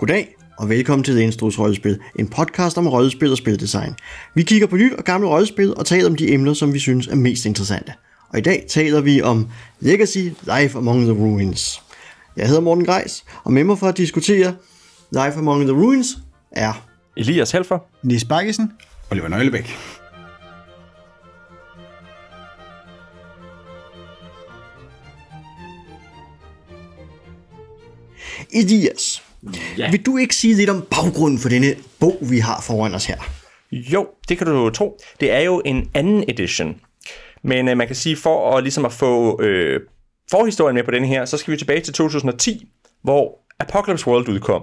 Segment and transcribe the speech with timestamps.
[0.00, 3.94] Goddag og velkommen til Instrus Rollespil, en podcast om rollespil og spildesign.
[4.34, 7.06] Vi kigger på nyt og gamle rollespil og taler om de emner, som vi synes
[7.06, 7.92] er mest interessante.
[8.28, 9.48] Og i dag taler vi om
[9.80, 11.82] Legacy Life Among the Ruins.
[12.36, 14.54] Jeg hedder Morten Greis, og med mig for at diskutere
[15.10, 16.18] Life Among the Ruins
[16.50, 16.86] er
[17.16, 18.72] Elias Helfer, Nis Bakkesen,
[19.10, 19.76] Oliver Nøglebæk.
[28.50, 29.29] Elias.
[29.78, 29.90] Ja.
[29.90, 33.16] Vil du ikke sige lidt om baggrunden for denne bog, vi har foran os her?
[33.72, 34.98] Jo, det kan du tro.
[35.20, 36.80] Det er jo en anden edition.
[37.42, 39.80] Men øh, man kan sige, for at, ligesom at få øh,
[40.30, 42.68] forhistorien med på den her, så skal vi tilbage til 2010,
[43.02, 44.62] hvor Apocalypse World udkom.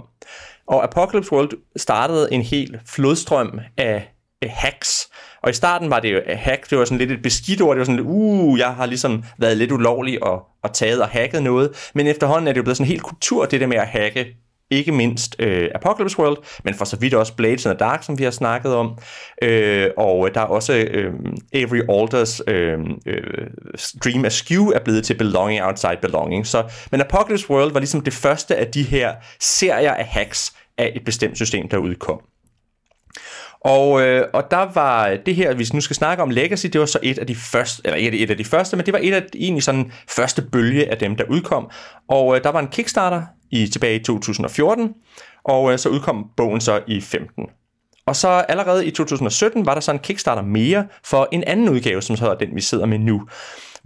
[0.67, 4.13] Og Apocalypse World startede en helt flodstrøm af
[4.43, 5.09] hacks.
[5.43, 7.79] Og i starten var det jo hack, det var sådan lidt et beskidt ord, det
[7.79, 11.43] var sådan lidt, uh, jeg har ligesom været lidt ulovlig og, og taget og hacket
[11.43, 13.87] noget, men efterhånden er det jo blevet sådan en helt kultur, det der med at
[13.87, 14.25] hacke
[14.71, 18.19] ikke mindst øh, Apocalypse World, men for så vidt også Blades in the Dark, som
[18.19, 18.97] vi har snakket om.
[19.41, 21.13] Øh, og der er også øh,
[21.53, 23.47] Avery Alders øh, øh,
[24.03, 26.47] Dream Askew er blevet til Belonging Outside Belonging.
[26.47, 30.91] Så, men Apocalypse World var ligesom det første af de her serier af hacks af
[30.95, 32.21] et bestemt system, der udkom.
[33.61, 36.85] Og, øh, og der var det her, hvis nu skal snakke om Legacy, det var
[36.85, 39.13] så et af de første, eller ikke et af de første, men det var et
[39.13, 41.69] af egentlig sådan første bølge af dem, der udkom.
[42.09, 44.93] Og øh, der var en Kickstarter i tilbage i 2014,
[45.43, 47.45] og øh, så udkom bogen så i 15.
[48.05, 52.01] Og så allerede i 2017 var der så en Kickstarter mere for en anden udgave,
[52.01, 53.27] som så er den, vi sidder med nu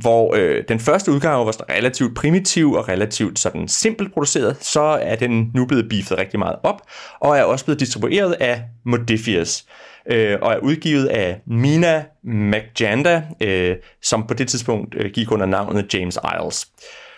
[0.02, 5.16] hvor øh, den første udgave var relativt primitiv og relativt sådan simpelt produceret, så er
[5.16, 6.82] den nu blevet beefet rigtig meget op,
[7.20, 9.66] og er også blevet distribueret af Modifius,
[10.12, 15.46] øh, og er udgivet af Mina McJanda, øh, som på det tidspunkt øh, gik under
[15.46, 16.66] navnet James Isles.
[16.66, 17.11] Øh,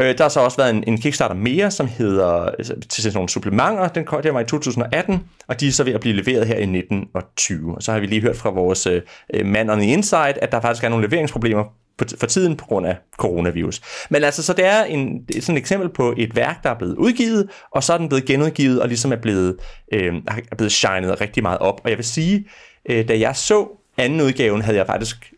[0.00, 3.14] Øh, der har så også været en, en Kickstarter mere, som hedder øh, til sådan
[3.14, 3.88] nogle supplementer.
[3.88, 6.56] Den kom, der var i 2018, og de er så ved at blive leveret her
[6.56, 7.74] i 19 og 20.
[7.74, 9.02] Og så har vi lige hørt fra vores øh,
[9.34, 11.64] øh, mand on the inside, at der faktisk er nogle leveringsproblemer
[11.98, 13.80] på, for tiden på grund af coronavirus.
[14.10, 16.96] Men altså, så det er en, sådan et eksempel på et værk, der er blevet
[16.96, 19.56] udgivet, og så er den blevet genudgivet, og ligesom er blevet,
[19.92, 21.80] øh, er blevet shined rigtig meget op.
[21.84, 22.48] Og jeg vil sige,
[22.90, 23.68] øh, da jeg så
[23.98, 25.32] anden udgaven, havde jeg faktisk,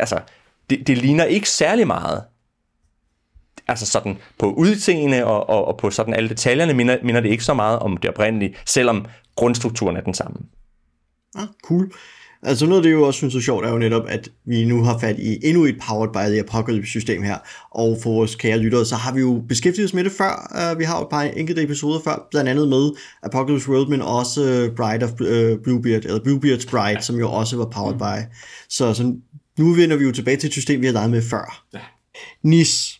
[0.00, 0.18] altså,
[0.70, 2.22] det, det ligner ikke særlig meget
[3.68, 7.44] altså sådan på udseende og, og, og på sådan alle detaljerne minder, minder det ikke
[7.44, 9.06] så meget om det oprindelige, selvom
[9.36, 10.36] grundstrukturen er den samme.
[11.34, 11.92] Ah, cool.
[12.42, 14.64] Altså noget af det, jeg jo også synes er sjovt, er jo netop, at vi
[14.64, 17.36] nu har fat i endnu et Powered by the Apocalypse system her,
[17.70, 20.70] og for vores kære lyttere, så har vi jo beskæftiget os med det før.
[20.72, 22.90] Uh, vi har jo et par enkelte episoder før, blandt andet med
[23.22, 27.00] Apocalypse World, men også uh, Bride of uh, Bluebeard, eller Bluebeard's Bride, ja.
[27.00, 27.98] som jo også var powered mm.
[27.98, 28.34] by.
[28.68, 29.14] Så, så
[29.58, 31.64] nu vender vi jo tilbage til et system, vi har leget med før.
[31.74, 31.80] Ja.
[32.42, 32.97] Nis,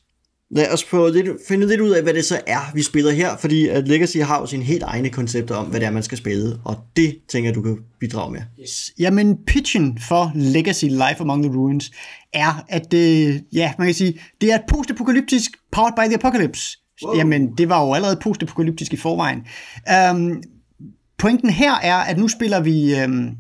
[0.50, 3.36] Lad os prøve lidt, finde lidt ud af, hvad det så er, vi spiller her,
[3.36, 6.18] fordi at Legacy har jo sine helt egne koncepter om, hvad det er, man skal
[6.18, 8.40] spille, og det tænker du kan bidrage med.
[8.60, 8.92] Yes.
[8.98, 11.90] Jamen, pitchen for Legacy Life Among the Ruins
[12.32, 16.78] er, at øh, ja, man kan sige, det er et postapokalyptisk powered by the apocalypse.
[17.04, 17.16] Wow.
[17.16, 19.46] Jamen, det var jo allerede postapokalyptisk i forvejen.
[20.10, 20.42] Um,
[21.18, 23.30] pointen her er, at nu spiller vi, um,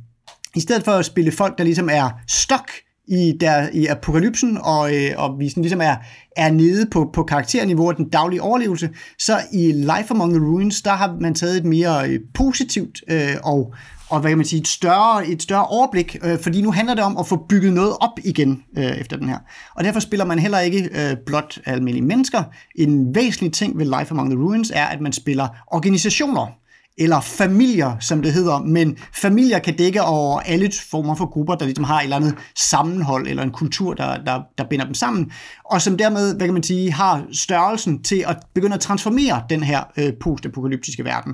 [0.56, 2.70] i stedet for at spille folk, der ligesom er stok
[3.08, 5.96] i, der, i apokalypsen, og, øh, og vi sådan ligesom er,
[6.36, 10.82] er nede på, på karakterniveau af den daglige overlevelse, så i Life Among the Ruins,
[10.82, 13.74] der har man taget et mere øh, positivt øh, og,
[14.08, 17.04] og hvad kan man sige, et større, et større overblik, øh, fordi nu handler det
[17.04, 19.38] om at få bygget noget op igen øh, efter den her.
[19.74, 22.42] Og derfor spiller man heller ikke øh, blot almindelige mennesker.
[22.74, 26.46] En væsentlig ting ved Life Among the Ruins er, at man spiller organisationer
[26.98, 31.64] eller familier, som det hedder, men familier kan dække over alle former for grupper, der
[31.64, 35.32] ligesom har et eller andet sammenhold eller en kultur, der, der, der binder dem sammen,
[35.64, 39.62] og som dermed, hvad kan man sige, har størrelsen til at begynde at transformere den
[39.62, 41.32] her øh, postapokalyptiske verden,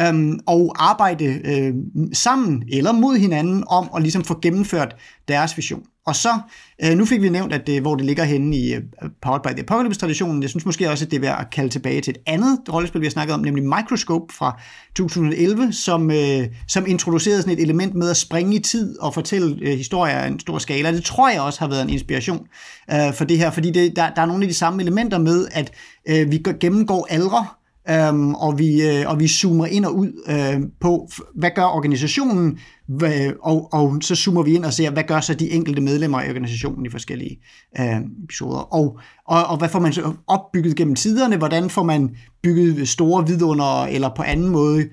[0.00, 1.74] øhm, og arbejde øh,
[2.12, 4.96] sammen eller mod hinanden om at ligesom få gennemført
[5.28, 5.82] deres vision.
[6.06, 6.38] Og så,
[6.84, 8.82] øh, nu fik vi nævnt, at det, hvor det ligger henne i uh,
[9.22, 10.42] Powered by the Apocalypse-traditionen.
[10.42, 13.00] Jeg synes måske også, at det er værd at kalde tilbage til et andet rollespil,
[13.00, 14.60] vi har snakket om, nemlig Microscope fra
[14.96, 19.58] 2011, som, øh, som introducerede sådan et element med at springe i tid og fortælle
[19.62, 20.92] øh, historier af en stor skala.
[20.92, 22.46] Det tror jeg også har været en inspiration
[22.92, 25.48] øh, for det her, fordi det, der, der er nogle af de samme elementer med,
[25.52, 25.72] at
[26.08, 27.46] øh, vi gennemgår aldre,
[27.90, 32.58] øhm, og, vi, øh, og vi zoomer ind og ud øh, på, hvad gør organisationen,
[32.88, 36.20] hvad, og, og så zoomer vi ind og ser, hvad gør så de enkelte medlemmer
[36.20, 37.38] af organisationen i forskellige
[37.80, 38.74] øh, episoder.
[38.74, 43.26] Og, og, og hvad får man så opbygget gennem tiderne, hvordan får man bygget store
[43.26, 44.84] vidunder, eller på anden måde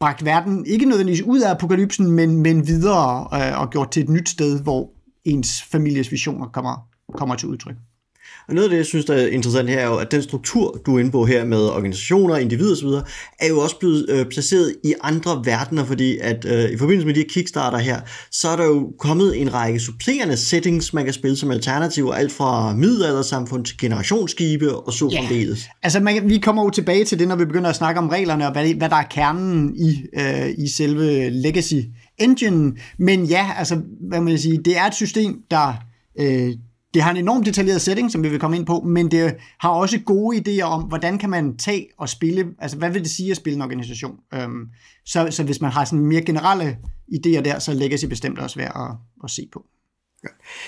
[0.00, 4.08] bragt verden, ikke nødvendigvis ud af apokalypsen, men, men videre øh, og gjort til et
[4.08, 4.90] nyt sted, hvor
[5.24, 7.76] ens families visioner kommer, kommer til udtryk.
[8.48, 10.80] Og noget af det, jeg synes, der er interessant her, er jo, at den struktur,
[10.86, 12.86] du er inde på her med organisationer, individer osv.,
[13.40, 17.14] er jo også blevet øh, placeret i andre verdener, fordi at øh, i forbindelse med
[17.14, 18.00] de her Kickstarter her,
[18.30, 22.32] så er der jo kommet en række supplerende settings, man kan spille som alternativ, alt
[22.32, 25.20] fra middelaldersamfund til generationsskibe og så Ja.
[25.20, 25.66] fremdeles.
[25.82, 28.46] Altså, man, vi kommer jo tilbage til det, når vi begynder at snakke om reglerne,
[28.46, 31.74] og hvad, hvad der er kernen i, øh, i selve Legacy
[32.18, 32.72] Engine.
[32.98, 35.74] Men ja, altså, hvad man sige, det er et system, der...
[36.20, 36.52] Øh,
[36.94, 39.70] det har en enormt detaljeret setting, som vi vil komme ind på, men det har
[39.70, 43.30] også gode idéer om, hvordan kan man tage og spille, altså hvad vil det sige
[43.30, 44.16] at spille en organisation?
[44.34, 44.68] Øhm,
[45.06, 46.78] så, så hvis man har sådan mere generelle
[47.14, 49.66] idéer der, så er Legacy bestemt også værd at, at se på.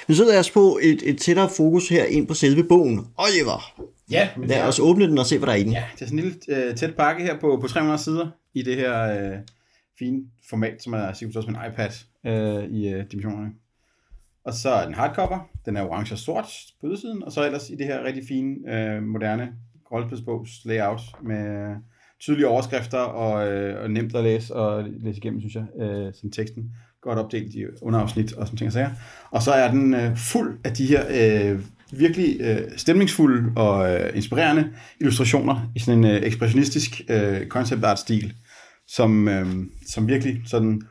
[0.08, 3.06] Men så lad os få et, et tættere fokus her ind på selve bogen.
[3.16, 3.72] Oliver,
[4.10, 5.72] Ja, men lad er, os åbne den og se, hvad der er i den.
[5.72, 8.62] ja, det er sådan en lille øh, tæt pakke her på, på 300 sider i
[8.62, 9.38] det her øh,
[9.98, 11.90] fine format, som er sikkert også med en iPad
[12.26, 13.50] øh, i øh, dimensionerne.
[14.48, 16.46] Og så er den hardcover, den er orange og sort
[16.80, 19.48] på ydersiden, og så ellers i det her rigtig fine, øh, moderne
[19.92, 21.74] rollespilsbogs layout med
[22.20, 26.30] tydelige overskrifter og, øh, og nemt at læse og læse igennem, synes jeg, øh, som
[26.30, 26.72] teksten.
[27.02, 28.90] Godt opdelt i underafsnit og sådan ting og sager.
[29.30, 31.60] Og så er den øh, fuld af de her øh,
[31.92, 37.98] virkelig øh, stemningsfulde og øh, inspirerende illustrationer i sådan en øh, ekspressionistisk øh, concept art
[37.98, 38.34] stil,
[38.86, 39.46] som, øh,
[39.86, 40.82] som virkelig sådan,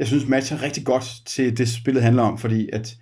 [0.00, 2.96] jeg synes matcher rigtig godt til det spillet handler om, fordi at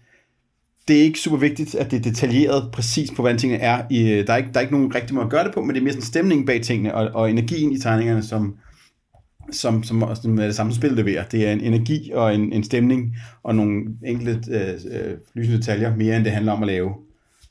[0.89, 3.83] det er ikke super vigtigt, at det er detaljeret præcis på, hvordan tingene er.
[3.91, 5.61] I, øh, der, er ikke, der er ikke nogen rigtig måde at gøre det på,
[5.61, 8.57] men det er mere sådan stemningen bag tingene, og, og energien i tegningerne, som,
[9.53, 11.25] som, som, som er det samme spil leverer.
[11.25, 15.97] Det er en energi og en, en stemning, og nogle enkelte øh, øh, lysende detaljer,
[15.97, 16.95] mere end det handler om at lave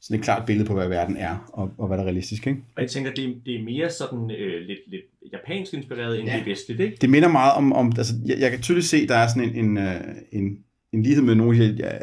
[0.02, 2.48] sådan et klart billede på, hvad verden er, og, og hvad der er realistisk.
[2.48, 2.60] Ikke?
[2.76, 6.28] Og jeg tænker, det er, det er mere sådan øh, lidt, lidt japansk inspireret, end
[6.28, 6.34] Ja.
[6.34, 6.40] ja.
[6.40, 6.98] det vestligt, ikke?
[7.02, 9.66] Det minder meget om, om altså, jeg, jeg kan tydeligt se, der er sådan en,
[9.66, 10.02] en, øh,
[10.32, 10.58] en,
[10.94, 11.98] en lighed med nogle af de her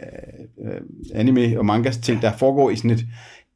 [0.65, 0.81] øh,
[1.15, 3.07] anime og mangas ting, der foregår i sådan et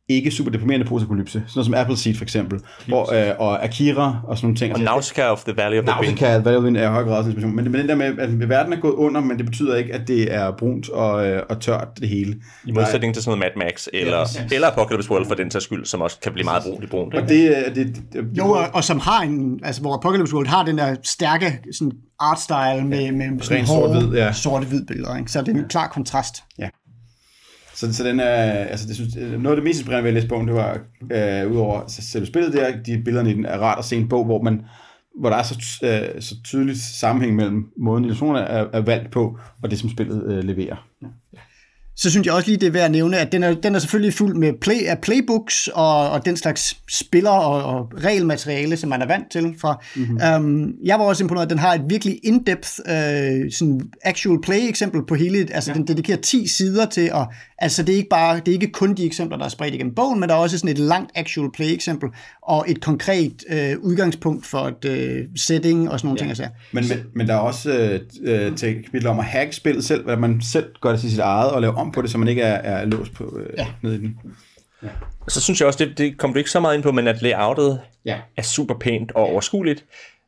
[0.08, 1.32] ikke super deprimerende postapokalypse.
[1.32, 4.74] Sådan noget som Appleseed for eksempel, hvor, øh, og Akira og sådan nogle ting.
[4.74, 6.18] Og Nausicaa of the Valley of the Wind.
[6.20, 7.56] Nausicaa, hvad er i høj grad også inspiration.
[7.56, 10.08] Men, men den der med, at verden er gået under, men det betyder ikke, at
[10.08, 12.36] det er brunt og, øh, og tørt det hele.
[12.66, 14.52] I modsætning til sådan noget Mad Max, eller, præcis.
[14.52, 17.14] eller Apocalypse World for den sags skyld, som også kan blive meget brunt i brunt.
[17.14, 20.46] Og det, øh, det, det, Jo, og, og som har en, altså hvor Apocalypse World
[20.46, 24.32] har den der stærke sådan art style med, med sådan hårde, sort-hvid, ja.
[24.32, 25.30] sorte-hvid billeder, ikke?
[25.30, 26.42] så det er en klar kontrast.
[27.78, 30.28] Så, så den er, altså det synes, noget af det mest inspirerende ved at læse
[30.28, 30.80] bogen, det var,
[31.12, 34.24] øh, udover selve spillet der, de billederne i den er rart at se en bog,
[34.24, 34.62] hvor man
[35.20, 39.38] hvor der er så, øh, så tydeligt sammenhæng mellem måden illustrationerne er, er valgt på,
[39.62, 40.86] og det som spillet øh, leverer.
[41.98, 43.78] Så synes jeg også lige, det er værd at nævne, at den er, den er
[43.78, 48.90] selvfølgelig fuld med play, af playbooks og, og den slags spiller og, og regelmateriale, som
[48.90, 49.82] man er vant til fra.
[49.96, 50.18] Mm-hmm.
[50.36, 54.68] Um, jeg var også imponeret, at den har et virkelig in-depth uh, sådan actual play
[54.68, 55.74] eksempel på hele, altså ja.
[55.74, 57.26] den dedikerer 10 sider til, og
[57.58, 59.94] altså det er ikke bare, det er ikke kun de eksempler, der er spredt igennem
[59.94, 62.08] bogen, men der er også sådan et langt actual play eksempel,
[62.42, 66.22] og et konkret uh, udgangspunkt for et uh, setting og sådan nogle ja.
[66.22, 66.30] ting.
[66.30, 66.48] Altså.
[66.72, 70.02] Men, men, men der er også øh, øh, til kapitler om at hacke spillet selv,
[70.02, 72.28] hvordan man selv gør det til sit eget, og lave om på det, så man
[72.28, 73.66] ikke er, er låst på, øh, ja.
[73.82, 74.20] ned i den.
[75.28, 77.22] Så synes jeg også, det, det kom du ikke så meget ind på, men at
[77.22, 78.18] layoutet Ja.
[78.36, 79.84] er super pænt og overskueligt.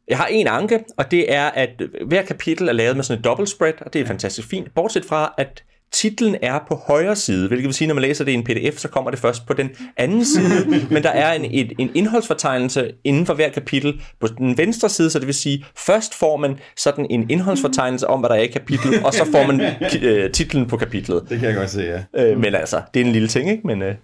[0.08, 3.24] Jeg har en anke, og det er, at hver kapitel er lavet med sådan et
[3.24, 7.48] double spread, og det er fantastisk fint, bortset fra, at titlen er på højre side,
[7.48, 9.52] hvilket vil sige, når man læser det i en pdf, så kommer det først på
[9.52, 14.26] den anden side, men der er en, et, en indholdsfortegnelse inden for hver kapitel på
[14.26, 18.30] den venstre side, så det vil sige, først får man sådan en indholdsfortegnelse om, hvad
[18.30, 19.60] der er i kapitlet, og så får man
[20.02, 21.22] øh, titlen på kapitlet.
[21.28, 22.24] Det kan jeg godt se, ja.
[22.24, 23.66] Øh, men altså, det er en lille ting, ikke?
[23.66, 23.94] Men, øh,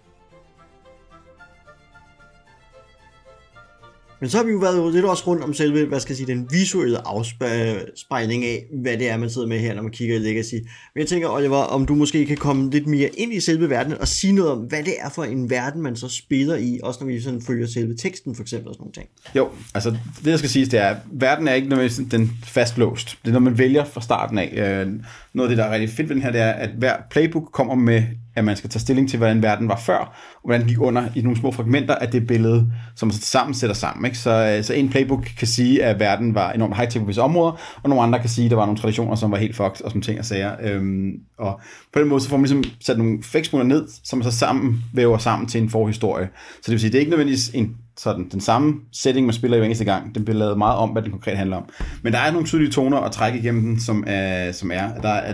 [4.20, 6.26] Men så har vi jo været lidt også rundt om selve, hvad skal jeg sige,
[6.26, 10.18] den visuelle afspejling af, hvad det er, man sidder med her, når man kigger i
[10.18, 10.54] Legacy.
[10.54, 13.98] Men jeg tænker, Oliver, om du måske kan komme lidt mere ind i selve verdenen
[13.98, 17.00] og sige noget om, hvad det er for en verden, man så spiller i, også
[17.00, 19.08] når vi sådan følger selve teksten for eksempel og sådan nogle ting.
[19.34, 23.18] Jo, altså det jeg skal sige, det er, at verden er ikke nødvendigvis den fastlåst.
[23.22, 24.82] Det er noget, man vælger fra starten af.
[24.86, 24.92] Øh,
[25.36, 27.52] noget af det, der er rigtig fedt ved den her, det er, at hver playbook
[27.52, 28.02] kommer med,
[28.36, 31.08] at man skal tage stilling til, hvordan verden var før, og hvordan den gik under
[31.14, 34.04] i nogle små fragmenter af det billede, som man så sammen sætter sammen.
[34.04, 34.18] Ikke?
[34.18, 37.52] Så, øh, så en playbook kan sige, at verden var enormt high-tech på visse områder,
[37.82, 39.90] og nogle andre kan sige, at der var nogle traditioner, som var helt fucked, og
[39.90, 40.52] som ting og sager.
[40.62, 41.60] Øhm, og
[41.92, 44.84] på den måde, så får man ligesom sat nogle fæksmuler ned, som man så sammen
[44.94, 46.28] væver sammen til en forhistorie.
[46.34, 49.56] Så det vil sige, det er ikke nødvendigvis en sådan den samme setting, man spiller
[49.56, 50.14] i hver eneste gang.
[50.14, 51.68] Den bliver lavet meget om, hvad den konkret handler om.
[52.02, 55.08] Men der er nogle tydelige toner at trække igennem den, som er, som er, der
[55.08, 55.32] er,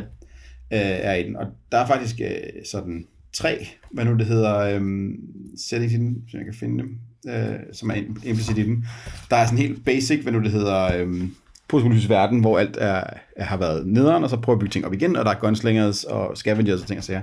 [0.72, 1.36] øh, er i den.
[1.36, 5.12] Og der er faktisk øh, sådan tre, hvad nu det hedder, øhm,
[5.56, 8.86] settings i den, så jeg kan finde dem, øh, som er implicit i den.
[9.30, 11.34] Der er sådan helt basic, hvad nu det hedder, øhm,
[11.68, 13.04] postpolitisk verden, hvor alt er,
[13.36, 15.38] er, har været nederen, og så prøver at bygge ting op igen, og der er
[15.38, 17.22] gunslingers og scavengers og ting og sager.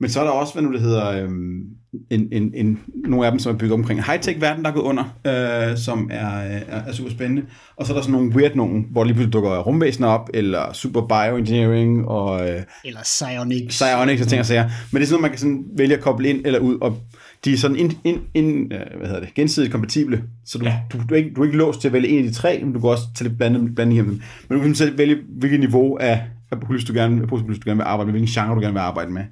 [0.00, 1.62] Men så er der også, hvad nu det hedder, øhm,
[2.10, 4.84] en, en, en, nogle af dem, som er bygget omkring en high-tech-verden, der er gået
[4.84, 7.42] under, øh, som er, er, er super spændende.
[7.76, 10.72] Og så er der sådan nogle weird nogen, hvor lige pludselig dukker rumvæsener op, eller
[10.72, 13.82] super bioengineering, og øh, Eller Psionics.
[13.82, 14.64] psionics og ting og sager.
[14.92, 16.98] Men det er sådan noget, man kan sådan vælge at koble ind eller ud, og
[17.44, 20.78] de er sådan ind, ind, ind, øh, hvad hedder det, gensidigt kompatible, så du, ja.
[20.92, 22.60] du, du, er ikke, du er ikke låst til at vælge en af de tre,
[22.64, 24.22] men du kan også tage lidt blandet, blandet igennem dem.
[24.48, 28.06] Men du kan selv vælge, hvilket niveau af apokalypse du gerne, du gerne vil arbejde
[28.06, 29.22] med, hvilken genre du gerne vil arbejde med.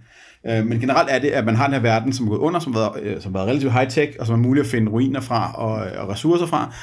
[0.46, 2.60] Øh, men generelt er det, at man har den her verden, som er gået under,
[2.60, 4.92] som har været, øh, som har været relativt high-tech, og som er muligt at finde
[4.92, 6.74] ruiner fra og, øh, og ressourcer fra,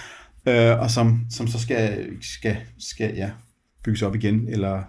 [0.46, 3.30] øh, og som, som så skal, skal, skal ja,
[3.84, 4.84] bygges op igen, eller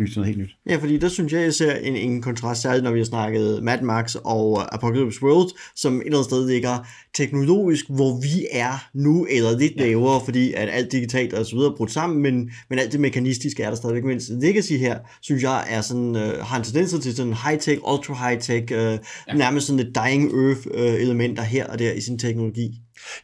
[0.00, 0.56] bygges til noget helt nyt.
[0.68, 3.62] Ja, fordi der synes jeg, jeg ser en, en kontrast, særligt når vi har snakket
[3.62, 8.88] Mad Max og Apocalypse World, som et eller andet sted ligger teknologisk, hvor vi er
[8.94, 12.50] nu, eller lidt lavere, fordi at alt digitalt og så videre er brudt sammen, men,
[12.70, 14.04] men alt det mekanistiske er der stadigvæk.
[14.04, 18.72] Men Legacy her, synes jeg, er sådan, øh, har en tendens til sådan high-tech, ultra-high-tech,
[18.72, 19.34] øh, ja.
[19.34, 22.70] nærmest sådan et dying earth øh, elementer her og der i sin teknologi.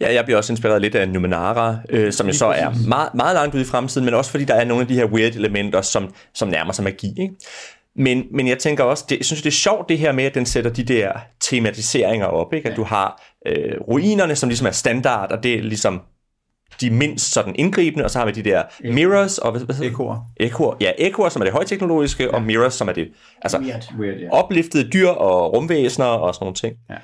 [0.01, 3.35] Ja, jeg bliver også inspireret lidt af Numenara, øh, som jo så er meget, meget
[3.35, 5.83] langt ude i fremtiden, men også fordi der er nogle af de her weird elementer,
[5.83, 7.15] som, som nærmer sig magi.
[7.19, 7.35] Ikke?
[7.97, 10.35] Men, men jeg tænker også, det, jeg synes det er sjovt det her med, at
[10.35, 12.71] den sætter de der tematiseringer op, ikke?
[12.71, 16.03] at du har øh, ruinerne, som ligesom er standard, og det er ligesom
[16.81, 19.91] de mindst sådan indgribende, og så har vi de der mirrors, og hvad, hvad?
[19.91, 20.17] Ekoer.
[20.37, 20.75] Ekoer.
[20.81, 22.35] Ja, ekoer, som er det højteknologiske, ja.
[22.35, 23.09] og mirrors, som er det
[23.43, 23.95] altså, Weird.
[23.99, 24.29] Weird, ja.
[24.31, 26.75] opliftede dyr og rumvæsener og sådan nogle ting.
[26.91, 26.95] Ja.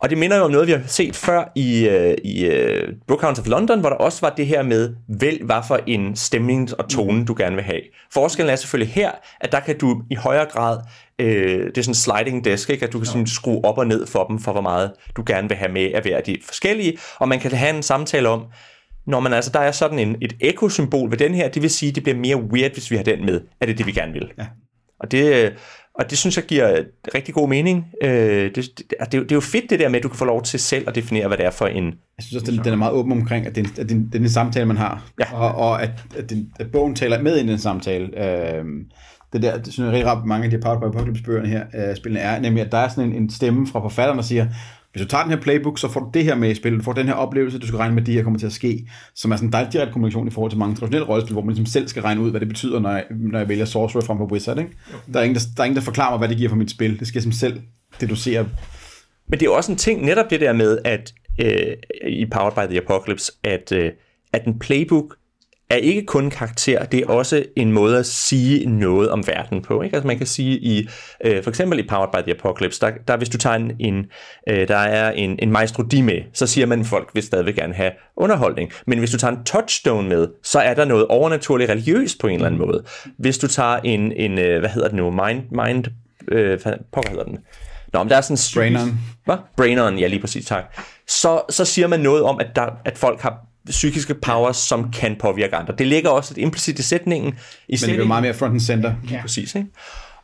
[0.00, 3.38] Og det minder jo om noget, vi har set før i, uh, i uh, Brookhounds
[3.38, 6.88] of London, hvor der også var det her med, vælg hvad for en stemning og
[6.88, 7.80] tone, du gerne vil have.
[8.12, 10.78] Forskellen er selvfølgelig her, at der kan du i højere grad,
[11.18, 12.86] øh, det er sådan sliding desk, ikke?
[12.86, 15.48] at du kan sådan skrue op og ned for dem, for hvor meget du gerne
[15.48, 18.44] vil have med af hver de forskellige, og man kan have en samtale om,
[19.06, 21.92] når man altså, der er sådan en, et ekosymbol ved den her, det vil sige,
[21.92, 23.40] det bliver mere weird, hvis vi har den med.
[23.60, 24.30] Er det det, vi gerne vil?
[24.38, 24.46] Ja.
[25.00, 25.52] Og det, øh,
[25.98, 26.82] og det synes jeg giver
[27.14, 27.86] rigtig god mening.
[28.02, 28.10] Øh,
[28.44, 30.18] det, det, det, er jo- det er jo fedt det der med, at du kan
[30.18, 31.84] få lov til selv at definere, hvad det er for en...
[31.84, 31.92] Jeg
[32.24, 34.22] synes også, den, den er meget åben omkring, at det, er- at det, det er
[34.22, 35.04] en samtale, man har.
[35.20, 35.34] Ja.
[35.34, 38.24] Og, og at, at, den, at bogen taler med i den samtale.
[38.56, 38.84] Øhm,
[39.32, 41.96] det der, det synes jeg rigtig rart, mange af de Powered by Apocalypse-bøgerne her, øh,
[41.96, 44.46] spillene er, nemlig at der er sådan en, en stemme fra forfatteren, der siger,
[44.98, 46.84] hvis du tager den her playbook, så får du det her med i spillet, du
[46.84, 48.88] får den her oplevelse, du skal regne med, at det her kommer til at ske,
[49.14, 51.54] som er sådan en dejlig direkte kommunikation i forhold til mange traditionelle rollespil, hvor man
[51.54, 54.18] ligesom selv skal regne ud, hvad det betyder, når jeg, når jeg vælger Sorcerer frem
[54.18, 54.58] for Wizard.
[54.58, 54.70] Ikke?
[55.12, 56.70] Der, er ingen, der, der er ingen, der forklarer mig, hvad det giver for mit
[56.70, 56.98] spil.
[56.98, 57.60] Det skal jeg som selv
[58.00, 58.48] deducere.
[59.28, 61.76] Men det er jo også en ting, netop det der med, at øh,
[62.08, 63.90] i Powered by the Apocalypse, at, øh,
[64.32, 65.16] at en playbook
[65.70, 69.82] er ikke kun karakter, det er også en måde at sige noget om verden på.
[69.82, 69.96] Ikke?
[69.96, 70.88] Altså man kan sige i,
[71.24, 74.06] øh, for eksempel i Powered by the Apocalypse, der, der hvis du tager en, en
[74.48, 77.54] øh, der er en, en maestro di med, så siger man, at folk vil stadigvæk
[77.54, 78.70] gerne have underholdning.
[78.86, 82.34] Men hvis du tager en touchstone med, så er der noget overnaturligt religiøst på en
[82.34, 82.84] eller anden måde.
[83.18, 85.84] Hvis du tager en, en øh, hvad hedder det nu, mind, mind
[86.28, 87.38] øh, hvad pokker hedder den?
[87.92, 89.00] Nå, men der er sådan en psykisk- Braineren.
[89.24, 89.36] hvad?
[89.56, 90.64] Braineren, ja lige præcis, tak.
[91.08, 93.38] Så, så siger man noget om, at, der, at folk har
[93.70, 95.74] psykiske powers, som kan påvirke andre.
[95.78, 97.28] Det ligger også lidt implicit i sætningen.
[97.28, 97.36] I Men
[97.68, 98.94] det er sætningen- meget mere front and center.
[99.10, 99.20] Ja.
[99.20, 99.68] Præcis, ikke?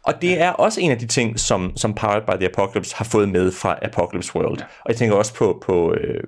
[0.07, 3.05] Og det er også en af de ting, som, som Powered by the Apocalypse har
[3.05, 4.59] fået med fra Apocalypse World.
[4.59, 4.65] Ja.
[4.65, 6.21] Og jeg tænker også på, på øh,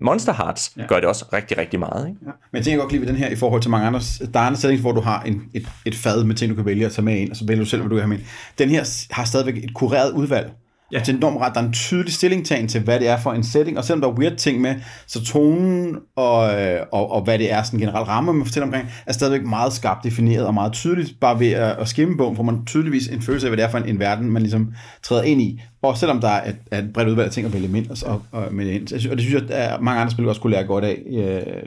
[0.00, 0.86] Monster Hearts, ja.
[0.86, 2.08] gør det også rigtig, rigtig meget.
[2.08, 2.20] Ikke?
[2.26, 2.30] Ja.
[2.52, 4.00] Men jeg tænker godt lide ved den her i forhold til mange andre.
[4.34, 6.66] Der er andre settings, hvor du har en, et, et fad med ting, du kan
[6.66, 8.18] vælge at tage med ind, og så vælger du selv, hvad du vil have med
[8.18, 8.26] ind.
[8.58, 10.50] Den her har stadigvæk et kureret udvalg.
[10.92, 10.98] Ja.
[10.98, 11.54] Det er enormt ret.
[11.54, 14.08] Der er en tydelig stillingtagen til, hvad det er for en setting, og selvom der
[14.08, 14.74] er weird ting med,
[15.06, 18.88] så tonen og, øh, og, og hvad det er, sådan generelt ramme, man fortæller omkring,
[19.06, 21.14] er stadigvæk meget skarpt defineret og meget tydeligt.
[21.20, 23.70] Bare ved at, at skimme bogen, får man tydeligvis en følelse af, hvad det er
[23.70, 24.72] for en, en verden, man ligesom
[25.02, 25.60] træder ind i.
[25.82, 28.22] Og selvom der er et, er et bredt udvalg af ting at vælge ind, og,
[28.32, 28.88] og, med ind.
[28.88, 31.02] Så Og det synes jeg, at mange andre spil også kunne lære godt af.
[31.12, 31.62] Øh,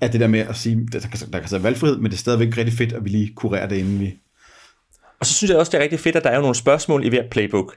[0.00, 2.12] at det der med at sige, der, der, kan- der kan være valgfrihed, men det
[2.12, 4.14] er stadigvæk rigtig fedt, at vi lige kurerer det, inden vi...
[5.20, 7.04] Og så synes jeg også, det er rigtig fedt, at der er jo nogle spørgsmål
[7.04, 7.74] i hver playbook.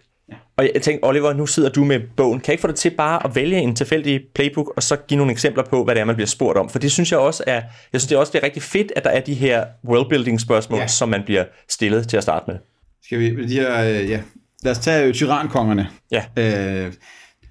[0.60, 2.40] Og jeg tænkte, Oliver, nu sidder du med bogen.
[2.40, 5.18] Kan jeg ikke få dig til bare at vælge en tilfældig playbook, og så give
[5.18, 6.70] nogle eksempler på, hvad det er, man bliver spurgt om?
[6.70, 7.62] For det synes jeg også er,
[7.94, 10.42] jeg synes det er også det er rigtig fedt, at der er de her worldbuilding
[10.42, 10.88] spørgsmål, ja.
[10.88, 12.56] Som man bliver stillet til at starte med.
[13.04, 14.22] Skal vi, de her, øh, ja,
[14.64, 15.88] lad os tage øh, tyrankongerne.
[16.12, 16.24] Ja.
[16.38, 16.94] Øh,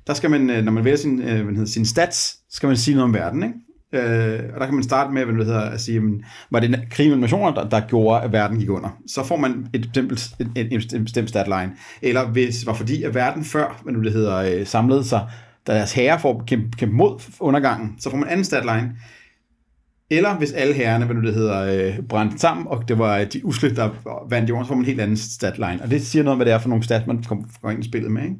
[0.06, 2.76] der skal man, øh, når man vælger sin, øh, hvad hedder, sin stats, skal man
[2.76, 3.54] sige noget om verden, ikke?
[3.92, 6.78] Øh, og der kan man starte med, hvad det hedder, at sige, jamen, var det
[6.90, 8.98] krig mellem nationer, der, der gjorde, at verden gik under?
[9.06, 11.72] Så får man et bestemt, en, en, en bestemt statline.
[12.02, 15.28] Eller hvis det var fordi, at verden før, hvad nu det hedder, øh, samlede sig,
[15.66, 18.92] da deres herrer får kæmpe, kæmpe mod undergangen, så får man anden statline.
[20.10, 23.26] Eller hvis alle herrerne, hvad nu det hedder, øh, brændte sammen, og det var øh,
[23.32, 23.90] de usle, der
[24.30, 25.78] vandt jorden, så får man en helt anden statline.
[25.82, 27.88] Og det siger noget om, hvad det er for nogle stats, man kommer ind i
[27.88, 28.36] spillet med, ikke?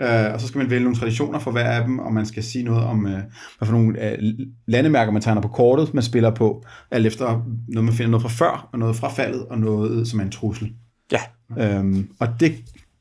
[0.00, 2.44] Øh, og så skal man vælge nogle traditioner for hver af dem, og man skal
[2.44, 3.12] sige noget om, øh,
[3.58, 4.18] hvad for nogle øh,
[4.66, 7.24] landemærker, man tegner på kortet, man spiller på, alt efter
[7.68, 10.30] noget, man finder noget fra før, og noget fra faldet, og noget, som er en
[10.30, 10.72] trussel.
[11.12, 11.20] Ja,
[11.58, 12.54] Øhm, og det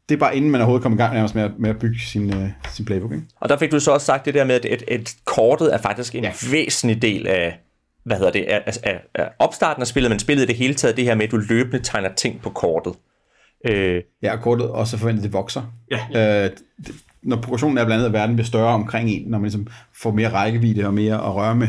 [0.10, 2.34] det er bare inden man overhovedet kommer i gang med, at, med at bygge sin,
[2.34, 3.12] uh, sin playbook.
[3.12, 3.26] Ikke?
[3.40, 5.78] Og der fik du så også sagt det der med, at, at, at kortet er
[5.78, 6.32] faktisk en ja.
[6.52, 7.60] væsentlig del af,
[8.04, 10.98] hvad hedder det, af, af, af opstarten af spillet, men spillet i det hele taget,
[10.98, 12.94] det her med, at du løbende tegner ting på kortet.
[13.66, 15.62] Øh, Ja, og kortet også forventet, at det vokser.
[15.92, 16.46] Ja.
[16.46, 16.52] Øh,
[16.86, 19.68] det, når progressionen er blandt andet, at verden bliver større omkring en, når man ligesom
[20.02, 21.68] får mere rækkevidde og mere at røre med,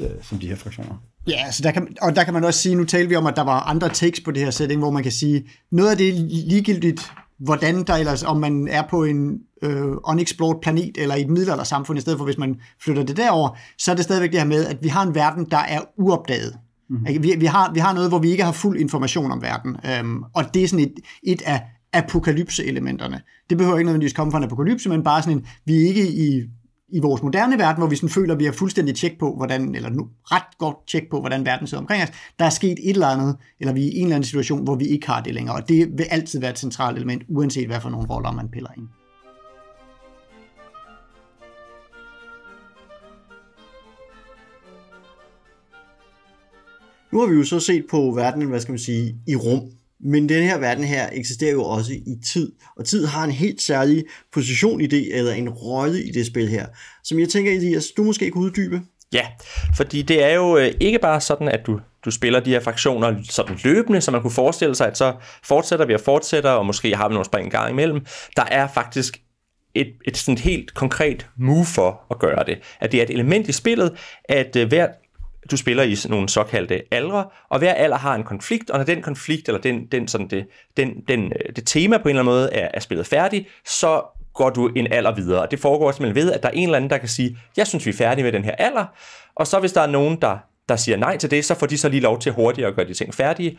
[0.00, 1.02] øh, som de her fraktioner.
[1.28, 3.36] Ja, så der kan, og der kan man også sige, nu talte vi om, at
[3.36, 6.08] der var andre takes på det her setting, hvor man kan sige, noget af det
[6.08, 6.12] er
[6.48, 11.28] ligegyldigt, hvordan der ellers, om man er på en øh, unexplored planet eller i et
[11.28, 14.46] middelaldersamfund, i stedet for hvis man flytter det derover, så er det stadigvæk det her
[14.46, 16.56] med, at vi har en verden, der er uopdaget.
[16.90, 17.22] Mm.
[17.22, 20.22] Vi, vi, har, vi har noget, hvor vi ikke har fuld information om verden, øhm,
[20.34, 21.62] og det er sådan et, et af
[21.92, 23.20] apokalypse-elementerne.
[23.50, 26.08] Det behøver ikke nødvendigvis komme fra en apokalypse, men bare sådan en, vi er ikke
[26.08, 26.42] i,
[26.88, 29.74] i vores moderne verden, hvor vi sådan føler, at vi har fuldstændig tjek på, hvordan,
[29.74, 32.08] eller nu ret godt tjek på, hvordan verden ser omkring os.
[32.38, 34.74] Der er sket et eller andet, eller vi er i en eller anden situation, hvor
[34.74, 37.80] vi ikke har det længere, og det vil altid være et centralt element, uanset hvad
[37.80, 38.88] for nogle roller man piller ind.
[47.16, 49.60] Nu har vi jo så set på verdenen, hvad skal man sige, i rum.
[50.00, 53.62] Men den her verden her eksisterer jo også i tid, og tid har en helt
[53.62, 56.66] særlig position i det, eller en rolle i det spil her,
[57.04, 58.80] som jeg tænker, Elias, du måske kunne uddybe.
[59.12, 59.26] Ja,
[59.76, 63.14] fordi det er jo øh, ikke bare sådan, at du, du spiller de her fraktioner
[63.30, 66.96] sådan løbende, så man kunne forestille sig, at så fortsætter vi og fortsætter, og måske
[66.96, 68.06] har vi nogle spring en gang imellem.
[68.36, 69.22] Der er faktisk
[69.74, 72.58] et, et sådan helt konkret move for at gøre det.
[72.80, 73.92] At det er et element i spillet,
[74.24, 74.90] at øh, hvert
[75.50, 78.84] du spiller i sådan nogle såkaldte aldre, og hver alder har en konflikt, og når
[78.84, 82.22] den konflikt, eller den, den, sådan det, den, den, øh, det tema på en eller
[82.22, 84.02] anden måde er, er spillet færdigt, så
[84.34, 85.42] går du en alder videre.
[85.42, 87.66] Og det foregår simpelthen ved, at der er en eller anden, der kan sige, jeg
[87.66, 88.84] synes, vi er færdige med den her alder,
[89.34, 90.38] og så hvis der er nogen, der,
[90.68, 92.88] der siger nej til det, så får de så lige lov til hurtigere at gøre
[92.88, 93.58] de ting færdige,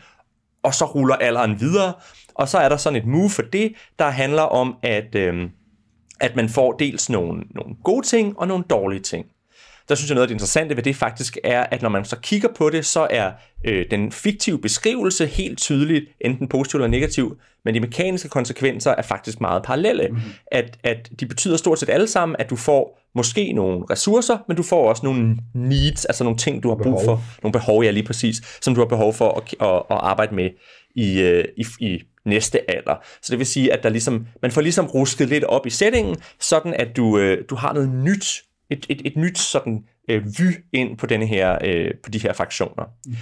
[0.62, 1.92] og så ruller alderen videre,
[2.34, 5.50] og så er der sådan et move for det, der handler om, at, øh,
[6.20, 9.26] at man får dels nogle, nogle gode ting og nogle dårlige ting
[9.88, 12.16] der synes jeg noget af det interessante ved det faktisk er, at når man så
[12.16, 13.32] kigger på det, så er
[13.64, 19.02] øh, den fiktive beskrivelse helt tydeligt, enten positiv eller negativ, men de mekaniske konsekvenser er
[19.02, 20.08] faktisk meget parallelle.
[20.08, 20.30] Mm-hmm.
[20.46, 24.56] At, at de betyder stort set alle sammen, at du får måske nogle ressourcer, men
[24.56, 27.90] du får også nogle needs, altså nogle ting, du har brug for, nogle behov, ja
[27.90, 30.50] lige præcis, som du har behov for at, at, at arbejde med
[30.94, 32.94] i, øh, i, i næste alder.
[33.22, 36.16] Så det vil sige, at der ligesom, man får ligesom rusket lidt op i settingen,
[36.40, 40.54] sådan at du, øh, du har noget nyt et, et, et nyt sådan øh, vy
[40.72, 42.84] ind på denne her øh, på de her fraktioner.
[43.06, 43.14] Mm.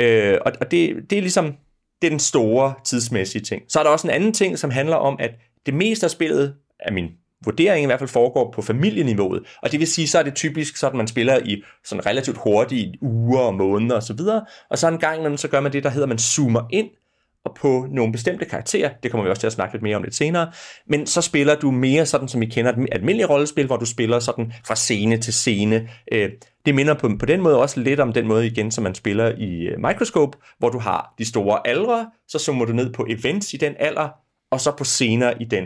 [0.00, 1.56] Øh, og og det, det er ligesom
[2.02, 3.62] det er den store tidsmæssige ting.
[3.68, 5.30] Så er der også en anden ting, som handler om, at
[5.66, 7.08] det meste af spillet, er min
[7.44, 9.42] vurdering i hvert fald, foregår på familieniveauet.
[9.62, 12.94] Og det vil sige, så er det typisk sådan, man spiller i sådan relativt hurtige
[13.02, 14.00] uger og måneder osv.
[14.00, 14.44] Og, så videre.
[14.70, 16.88] og så en gang imellem, så gør man det, der hedder, man zoomer ind
[17.56, 18.90] på nogle bestemte karakterer.
[19.02, 20.52] Det kommer vi også til at snakke lidt mere om lidt senere.
[20.86, 24.18] Men så spiller du mere sådan, som I kender et almindeligt rollespil, hvor du spiller
[24.18, 25.88] sådan fra scene til scene.
[26.12, 26.30] Øh,
[26.66, 29.32] Det minder på, på den måde også lidt om den måde igen, som man spiller
[29.38, 33.54] i øh, Microscope, hvor du har de store aldre, så zoomer du ned på events
[33.54, 34.08] i den alder,
[34.50, 35.64] og så på scener i den.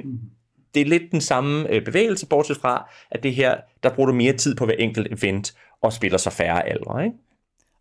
[0.75, 4.15] Det er lidt den samme øh, bevægelse, bortset fra, at det her, der bruger du
[4.15, 7.17] mere tid på hver enkelt event, og spiller så færre aldre, ikke?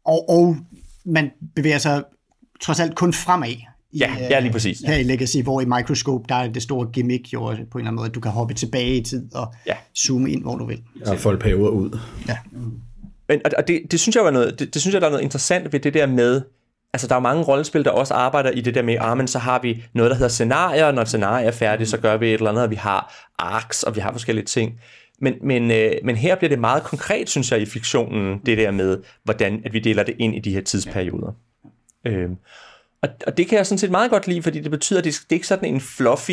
[0.06, 0.58] Og, og
[1.06, 2.04] man bevæger sig
[2.62, 3.56] trods alt kun fremad.
[3.93, 4.80] I, Ja, ja, lige præcis.
[4.80, 7.67] Her i Legacy, hvor i Microscope, der er det store gimmick jo på en eller
[7.77, 9.75] anden måde, at du kan hoppe tilbage i tid og Ja.
[9.97, 10.82] zoome ind, hvor du vil.
[11.08, 11.99] Og folde perioder ud.
[12.27, 12.38] Ja.
[13.30, 15.23] Men, og- det, det, synes jeg var noget, det, det synes jeg, der er noget
[15.23, 16.41] interessant ved det der med,
[16.93, 19.39] altså der er mange rollespil, der også arbejder i det der med, ah, men så
[19.39, 22.27] har vi noget, der hedder scenarier, og når et scenarie er færdigt, så gør vi
[22.27, 24.80] et eller andet, og vi har arcs, og vi har forskellige ting.
[25.19, 28.71] Men, men, øh, men her bliver det meget konkret, synes jeg, i fiktionen, det der
[28.71, 31.32] med, hvordan at vi deler det ind i de her tidsperioder.
[32.06, 32.36] Øhm,
[33.02, 35.14] og, og det kan jeg sådan set meget godt lide, fordi det betyder, at det,
[35.14, 36.32] det er ikke sådan en fluffy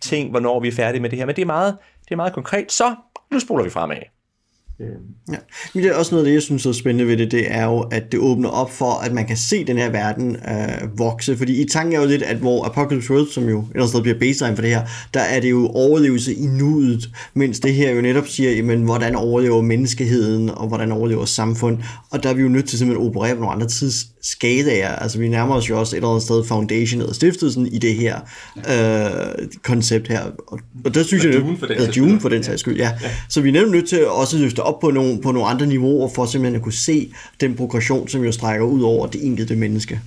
[0.00, 2.32] ting, hvornår vi er færdige med det her, men det er meget, det er meget
[2.32, 2.72] konkret.
[2.72, 2.94] Så
[3.32, 4.15] nu spoler vi fremad.
[4.80, 5.36] Ja.
[5.74, 7.64] Men det er også noget af det, jeg synes er spændende ved det, det er
[7.64, 11.36] jo, at det åbner op for, at man kan se den her verden øh, vokse,
[11.36, 13.88] fordi i tanken er jo lidt, at hvor Apocalypse World, som jo et eller andet
[13.88, 14.82] sted bliver baseline for det her,
[15.14, 19.16] der er det jo overlevelse i nuet, mens det her jo netop siger, jamen, hvordan
[19.16, 21.78] overlever menneskeheden, og hvordan overlever samfund,
[22.10, 25.18] og der er vi jo nødt til simpelthen at operere på nogle andre tidsskalaer, altså
[25.18, 28.20] vi nærmer os jo også et eller andet sted foundation eller stiftelsen i det her
[28.56, 32.28] øh, koncept her, og, og der synes Og jeg, Dune for den eller Dune for
[32.28, 32.92] den sags skyld, ja.
[33.28, 35.66] Så vi er netop nødt til at også løfte op på nogle, på nogle andre
[35.66, 39.56] niveauer, for simpelthen at kunne se den progression, som jo strækker ud over det enkelte
[39.56, 40.00] menneske.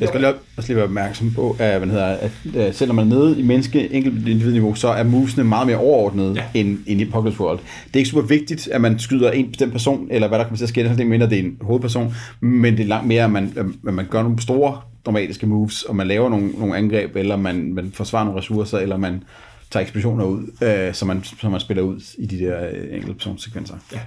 [0.00, 3.12] Jeg skal lige også lige være opmærksom på, at, hvad hedder, at, at selvom man
[3.12, 6.42] er nede i menneske enkelt individniveau, så er movesene meget mere overordnet ja.
[6.54, 6.60] Ja.
[6.60, 7.58] end, end i Apocalypse World.
[7.58, 10.56] Det er ikke super vigtigt, at man skyder en bestemt person, eller hvad der kommer
[10.56, 13.24] til at ske, det er mindre, det er en hovedperson, men det er langt mere,
[13.24, 13.52] at man,
[13.88, 17.74] at man gør nogle store dramatiske moves, og man laver nogle, nogle angreb, eller man,
[17.74, 19.22] man forsvarer nogle ressourcer, eller man
[19.70, 23.74] tager eksplosioner ud, øh, som, man, som man spiller ud i de der øh, enkeltpersonssekvenser.
[23.92, 24.00] Ja.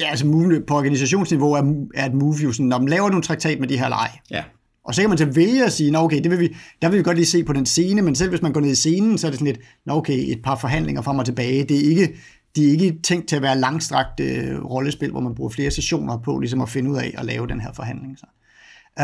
[0.00, 3.22] Ja, altså move, på organisationsniveau er, er et move jo sådan, når man laver nogle
[3.22, 4.44] traktat med de her leg, ja.
[4.84, 6.98] og så kan man så vælge at sige, nå okay, det vil vi, der vil
[6.98, 9.18] vi godt lige se på den scene, men selv hvis man går ned i scenen,
[9.18, 11.64] så er det sådan lidt, nå okay, et par forhandlinger frem og tilbage.
[11.64, 12.16] Det er ikke,
[12.56, 16.18] de er ikke tænkt til at være langstrakt øh, rollespil, hvor man bruger flere sessioner
[16.18, 18.18] på ligesom at finde ud af at lave den her forhandling.
[18.18, 18.26] Så.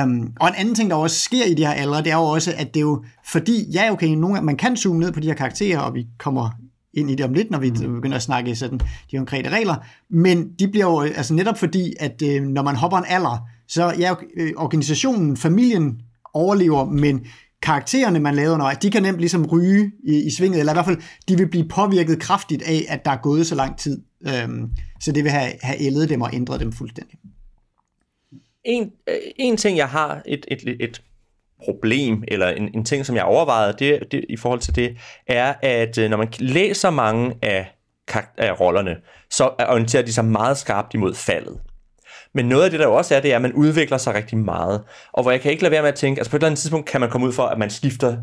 [0.03, 2.23] Um, og en anden ting, der også sker i de her aldre, det er jo
[2.23, 5.27] også, at det er jo, fordi, ja okay, nogle, man kan zoome ned på de
[5.27, 6.51] her karakterer, og vi kommer
[6.95, 7.95] ind i det om lidt, når vi mm.
[7.95, 9.77] begynder at snakke sådan de konkrete regler,
[10.11, 13.95] men de bliver jo, altså netop fordi, at øh, når man hopper en alder, så
[13.99, 16.01] ja, øh, organisationen, familien
[16.35, 17.21] overlever, men
[17.63, 20.85] karaktererne, man lavede når de kan nemt ligesom ryge i, i svinget, eller i hvert
[20.85, 24.03] fald, de vil blive påvirket kraftigt af, at der er gået så lang tid.
[24.29, 27.19] Øhm, så det vil have, have ældet dem og ændret dem fuldstændig.
[28.65, 31.03] En, øh, en ting, jeg har et, et, et
[31.65, 34.97] problem, eller en, en ting, som jeg overvejede det, det, i forhold til det,
[35.27, 37.67] er, at øh, når man læser mange af,
[38.39, 38.97] af rollerne,
[39.31, 41.61] så orienterer de sig meget skarpt imod faldet.
[42.35, 44.39] Men noget af det, der jo også er, det er, at man udvikler sig rigtig
[44.39, 44.83] meget.
[45.13, 46.61] Og hvor jeg kan ikke lade være med at tænke, altså på et eller andet
[46.61, 48.17] tidspunkt kan man komme ud for, at man skifter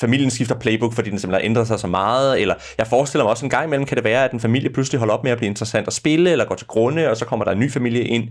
[0.00, 3.46] familien skifter playbook, fordi den simpelthen ændrer sig så meget, eller jeg forestiller mig også
[3.46, 5.48] en gang imellem, kan det være, at en familie pludselig holder op med at blive
[5.48, 8.28] interessant at spille, eller går til grunde, og så kommer der en ny familie ind.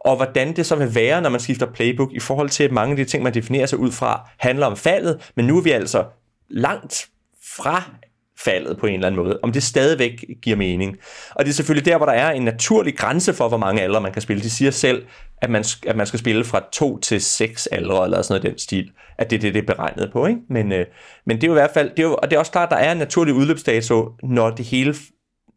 [0.00, 2.90] Og hvordan det så vil være, når man skifter playbook, i forhold til at mange
[2.90, 5.70] af de ting, man definerer sig ud fra, handler om faldet, men nu er vi
[5.70, 6.04] altså
[6.50, 7.08] langt
[7.56, 7.90] fra
[8.44, 10.96] faldet på en eller anden måde, om det stadigvæk giver mening.
[11.34, 14.00] Og det er selvfølgelig der, hvor der er en naturlig grænse for, hvor mange aldre
[14.00, 14.42] man kan spille.
[14.42, 15.06] De siger selv,
[15.42, 18.50] at man, at man skal spille fra 2 til 6 aldre, eller sådan noget i
[18.50, 20.26] den stil, at det er det, det er beregnet på.
[20.26, 20.40] Ikke?
[20.48, 20.86] Men, øh,
[21.26, 22.66] men det er jo i hvert fald, det er jo, og det er også klart,
[22.66, 24.94] at der er en naturlig udløbsdato, når det hele,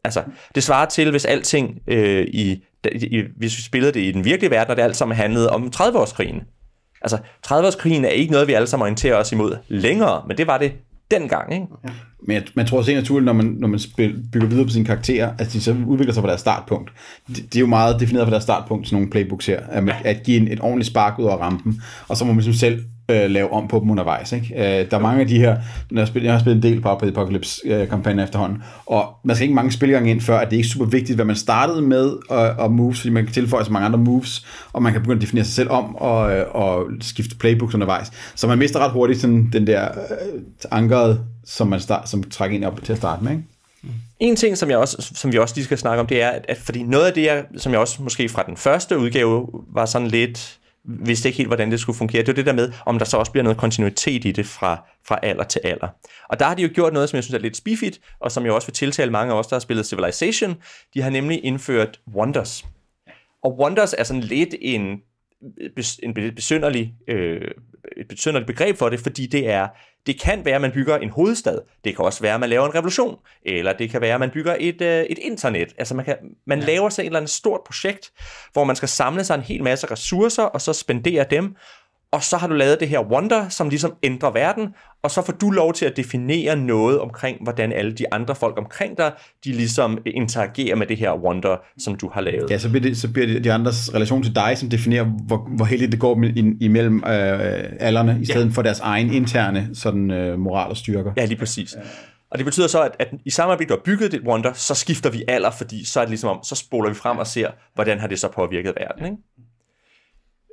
[0.03, 0.23] altså
[0.55, 4.51] det svarer til, hvis alting øh, i, i, hvis vi spillede det i den virkelige
[4.51, 6.43] verden, og det alt sammen handlede om 30-årskrigen.
[7.01, 10.57] Altså, 30-årskrigen er ikke noget, vi alle sammen orienterer os imod længere, men det var
[10.57, 10.73] det
[11.11, 11.53] dengang.
[11.53, 11.65] Ikke?
[11.83, 11.89] Ja.
[12.27, 14.65] Men jeg, man tror også, det er naturligt, når man, når man spil, bygger videre
[14.65, 16.91] på sine karakterer, at de så udvikler sig på deres startpunkt.
[17.27, 19.95] Det, de er jo meget defineret på deres startpunkt, sådan nogle playbooks her, at, man,
[20.05, 22.83] at give en, et ordentligt spark ud over rampen, og så må man ligesom selv
[23.11, 24.31] øh, lave om på dem undervejs.
[24.31, 24.53] Ikke?
[24.55, 25.57] Øh, der er mange af de her,
[25.91, 29.43] når jeg, spiller, jeg har spillet en del på Apocalypse-kampagnen øh, efterhånden, og man skal
[29.43, 32.11] ikke mange spilgange ind før, at det er ikke super vigtigt, hvad man startede med
[32.29, 35.17] og, og moves, fordi man kan tilføje så mange andre moves, og man kan begynde
[35.17, 38.11] at definere sig selv om og, øh, og skifte playbooks undervejs.
[38.35, 42.57] Så man mister ret hurtigt sådan den der øh, ankeret, som man start, som trækker
[42.57, 43.31] ind op til at starte med.
[43.31, 43.43] Ikke?
[44.19, 46.45] En ting, som, jeg også, som vi også lige skal snakke om, det er, at,
[46.49, 49.85] at fordi noget af det, jeg, som jeg også måske fra den første udgave var
[49.85, 52.21] sådan lidt vidste ikke helt, hvordan det skulle fungere.
[52.21, 54.85] Det var det der med, om der så også bliver noget kontinuitet i det fra,
[55.07, 55.87] fra alder til alder.
[56.29, 58.45] Og der har de jo gjort noget, som jeg synes er lidt spiffigt, og som
[58.45, 60.55] jeg også vil tiltale mange af os, der har spillet Civilization.
[60.93, 62.65] De har nemlig indført Wonders.
[63.43, 65.01] Og Wonders er sådan lidt en,
[66.03, 67.51] en besynderlig øh,
[67.97, 69.67] et besynderligt begreb for det, fordi det er,
[70.05, 71.59] det kan være, at man bygger en hovedstad.
[71.83, 73.17] Det kan også være, at man laver en revolution.
[73.45, 75.73] Eller det kan være, at man bygger et, øh, et internet.
[75.77, 76.65] Altså man, kan, man ja.
[76.65, 78.11] laver sig et eller andet stort projekt,
[78.53, 81.55] hvor man skal samle sig en hel masse ressourcer, og så spendere dem
[82.13, 84.67] og så har du lavet det her wonder, som ligesom ændrer verden,
[85.03, 88.57] og så får du lov til at definere noget omkring, hvordan alle de andre folk
[88.57, 89.11] omkring dig,
[89.45, 92.49] de ligesom interagerer med det her wonder, som du har lavet.
[92.49, 95.49] Ja, så bliver det, så bliver det de andres relation til dig, som definerer, hvor,
[95.55, 96.23] hvor heldigt det går
[96.61, 97.03] imellem øh,
[97.79, 98.51] alderne, i stedet ja.
[98.51, 101.11] for deres egen interne sådan, øh, moral og styrker.
[101.17, 101.75] Ja, lige præcis.
[102.31, 105.09] Og det betyder så, at, at i samarbejde, du har bygget det wonder, så skifter
[105.09, 107.99] vi alder, fordi så er det ligesom om, så spoler vi frem og ser, hvordan
[107.99, 109.05] har det så påvirket verden.
[109.05, 109.17] Ikke?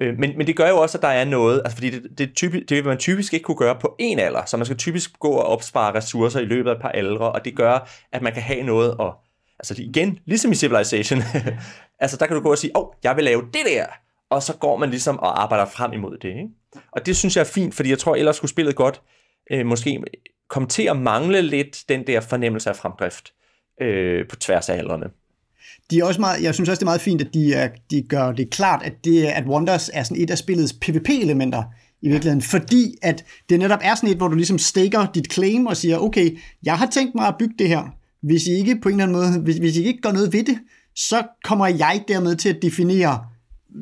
[0.01, 2.35] Øh, men, men det gør jo også, at der er noget, altså fordi det, det,
[2.37, 5.19] typisk, det vil man typisk ikke kunne gøre på en alder, så man skal typisk
[5.19, 8.33] gå og opspare ressourcer i løbet af et par aldre, og det gør, at man
[8.33, 9.15] kan have noget og
[9.59, 11.23] altså igen, ligesom i Civilization,
[12.01, 13.87] altså der kan du gå og sige, åh, oh, jeg vil lave det der,
[14.31, 16.29] og så går man ligesom og arbejder frem imod det.
[16.29, 16.49] Ikke?
[16.93, 19.03] Og det synes jeg er fint, fordi jeg tror ellers skulle spillet godt
[19.51, 20.03] øh, måske
[20.49, 23.33] komme til at mangle lidt den der fornemmelse af fremdrift
[23.81, 25.11] øh, på tværs af aldrene
[25.91, 28.03] de er også meget, jeg synes også, det er meget fint, at de, er, de
[28.03, 31.63] gør det klart, at, det, at Wonders er sådan et af spillets PvP-elementer
[32.03, 35.67] i virkeligheden, fordi at det netop er sådan et, hvor du ligesom stikker dit claim
[35.67, 37.83] og siger, okay, jeg har tænkt mig at bygge det her.
[38.23, 40.45] Hvis I ikke på en eller anden måde, hvis, hvis I ikke gør noget ved
[40.45, 40.59] det,
[40.97, 43.19] så kommer jeg dermed til at definere,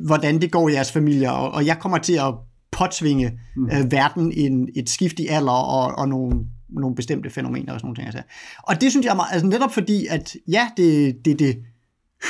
[0.05, 2.33] hvordan det går i jeres familie, og, og jeg kommer til at
[2.71, 3.65] påtvinge mm.
[3.65, 7.87] øh, verden en, et skift i alder og, og nogle, nogle bestemte fænomener og sådan
[7.87, 8.07] nogle ting.
[8.07, 8.21] Altså.
[8.63, 11.57] Og det synes jeg er meget, altså netop fordi, at ja, det, det, det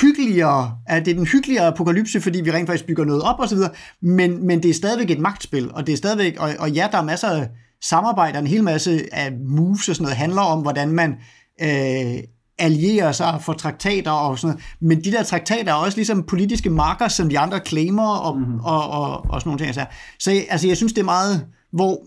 [0.00, 3.48] hyggeligere, at det er den hyggeligere apokalypse, fordi vi rent faktisk bygger noget op og
[3.48, 3.70] så videre,
[4.02, 6.98] men, men det er stadigvæk et magtspil, og det er stadigvæk, og, og ja, der
[6.98, 7.48] er masser af
[7.82, 11.16] samarbejde, en hel masse af moves og sådan noget, handler om, hvordan man
[11.62, 12.22] øh,
[12.58, 14.64] alliere sig for traktater og sådan noget.
[14.80, 18.60] Men de der traktater er også ligesom politiske marker, som de andre claimer og, mm-hmm.
[18.60, 19.66] og, og, og sådan nogle ting.
[19.66, 19.84] Altså.
[20.18, 22.06] Så altså, jeg synes, det er meget, hvor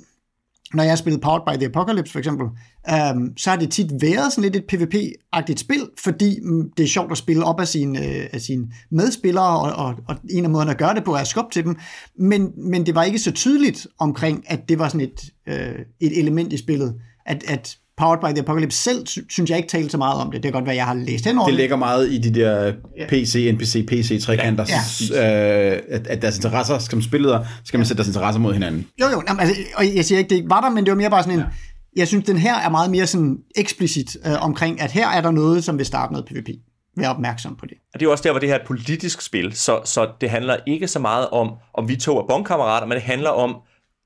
[0.74, 2.48] når jeg har spillet Powered by the Apocalypse for eksempel,
[2.90, 6.88] øhm, så har det tit været sådan lidt et PvP-agtigt spil, fordi mm, det er
[6.88, 10.50] sjovt at spille op af sine, øh, af sine medspillere, og, og, og en af
[10.50, 11.76] måderne at gøre det på er at skubbe til dem,
[12.20, 16.20] men, men det var ikke så tydeligt omkring, at det var sådan et, øh, et
[16.20, 16.96] element i spillet,
[17.26, 20.32] at, at Powered by the Apocalypse selv, sy- synes jeg ikke talte så meget om
[20.32, 20.44] det.
[20.44, 22.74] Det kan godt være, jeg har læst henover Det ligger meget i de der
[23.10, 24.66] PC, NPC, PC-trekanter,
[25.12, 25.74] ja.
[25.74, 28.88] øh, at, at deres interesser, som spilleder, skal man sætte deres interesser mod hinanden.
[29.02, 30.98] Jo, jo, jamen, altså, og jeg siger ikke, det ikke var der, men det var
[30.98, 31.52] mere bare sådan en, ja.
[31.96, 35.32] jeg synes, den her er meget mere sådan eksplicit øh, omkring, at her er der
[35.32, 36.50] noget, som vil starte noget PvP.
[36.98, 37.78] Vær opmærksom på det.
[37.94, 40.10] Og det er jo også der, hvor det her er et politisk spil, så, så
[40.22, 43.56] det handler ikke så meget om, om vi to er bondkammerater, men det handler om,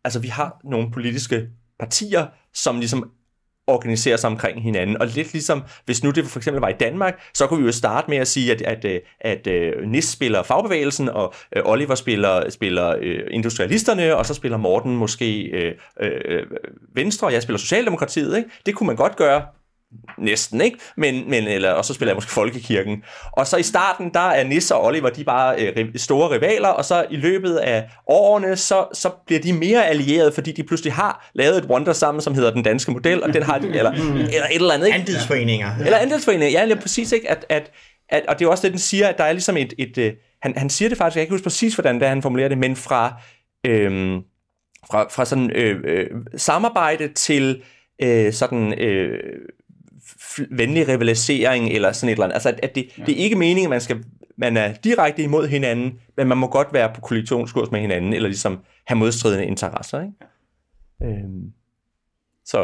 [0.03, 1.41] altså vi har nogle politiske
[1.79, 3.09] partier, som ligesom
[3.67, 5.01] organisere sig omkring hinanden.
[5.01, 7.71] Og lidt ligesom, hvis nu det for eksempel var i Danmark, så kunne vi jo
[7.71, 11.95] starte med at sige, at, at, øh, at, at Nis spiller fagbevægelsen, og øh, Oliver
[11.95, 12.95] spiller, spiller
[13.31, 16.43] industrialisterne, og så spiller Morten måske øh, øh,
[16.93, 18.37] Venstre, og jeg spiller Socialdemokratiet.
[18.37, 18.49] Ikke?
[18.65, 19.41] Det kunne man godt gøre
[20.17, 20.77] Næsten, ikke?
[20.97, 23.03] Men, men, eller, og så spiller jeg måske Folkekirken.
[23.31, 26.67] Og så i starten, der er Nis og Oliver, de er bare øh, store rivaler,
[26.67, 30.93] og så i løbet af årene, så, så bliver de mere allierede, fordi de pludselig
[30.93, 33.91] har lavet et wonder sammen, som hedder den danske model, og den har de, eller,
[33.91, 34.99] eller et eller andet, ikke?
[34.99, 35.77] Andelsforeninger.
[35.85, 37.31] Eller andelsforeninger, ja, lige præcis, ikke?
[37.31, 37.71] At, at,
[38.09, 40.15] at, og det er også det, den siger, at der er ligesom et, et, et
[40.41, 42.49] han, han siger det faktisk, jeg kan ikke huske præcis, hvordan det er, han formulerer
[42.49, 43.21] det, men fra,
[43.65, 44.21] øhm,
[44.91, 47.61] fra, fra sådan øh, øh, samarbejde til
[48.01, 49.19] øh, sådan øh,
[50.51, 52.33] venlig rivalisering eller sådan et eller andet.
[52.33, 53.03] Altså, at, at det, ja.
[53.03, 54.03] det er ikke meningen, at man, skal,
[54.37, 58.29] man er direkte imod hinanden, men man må godt være på kollektionskurs med hinanden, eller
[58.29, 60.01] ligesom have modstridende interesser.
[60.01, 60.13] Ikke?
[61.01, 61.07] Ja.
[61.07, 61.51] Øhm,
[62.45, 62.57] så,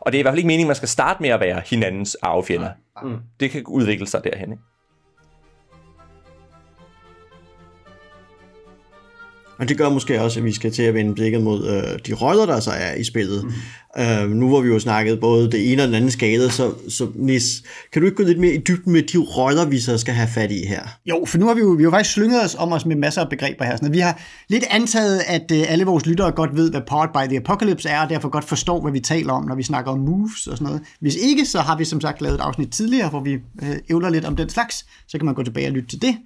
[0.00, 1.62] og det er i hvert fald ikke meningen, at man skal starte med at være
[1.66, 2.70] hinandens arvefjender.
[3.02, 3.18] Mm.
[3.40, 4.52] Det kan udvikle sig derhen.
[4.52, 4.62] Ikke?
[9.58, 12.14] Og det gør måske også, at vi skal til at vende blikket mod øh, de
[12.14, 13.44] roller, der så er i spillet.
[13.44, 13.52] Mm.
[14.02, 17.08] Øh, nu hvor vi jo snakket både det ene og den anden skade, så, så
[17.14, 20.14] Nis, kan du ikke gå lidt mere i dybden med de roller, vi så skal
[20.14, 20.82] have fat i her?
[21.06, 22.96] Jo, for nu har vi jo, vi har jo faktisk slynget os om os med
[22.96, 23.76] masser af begreber her.
[23.76, 27.28] Sådan, vi har lidt antaget, at øh, alle vores lyttere godt ved, hvad Powered by
[27.28, 29.98] the Apocalypse er, og derfor godt forstår, hvad vi taler om, når vi snakker om
[29.98, 30.80] moves og sådan noget.
[31.00, 34.10] Hvis ikke, så har vi som sagt lavet et afsnit tidligere, hvor vi øh, ævler
[34.10, 34.86] lidt om den slags.
[35.08, 36.16] Så kan man gå tilbage og lytte til det.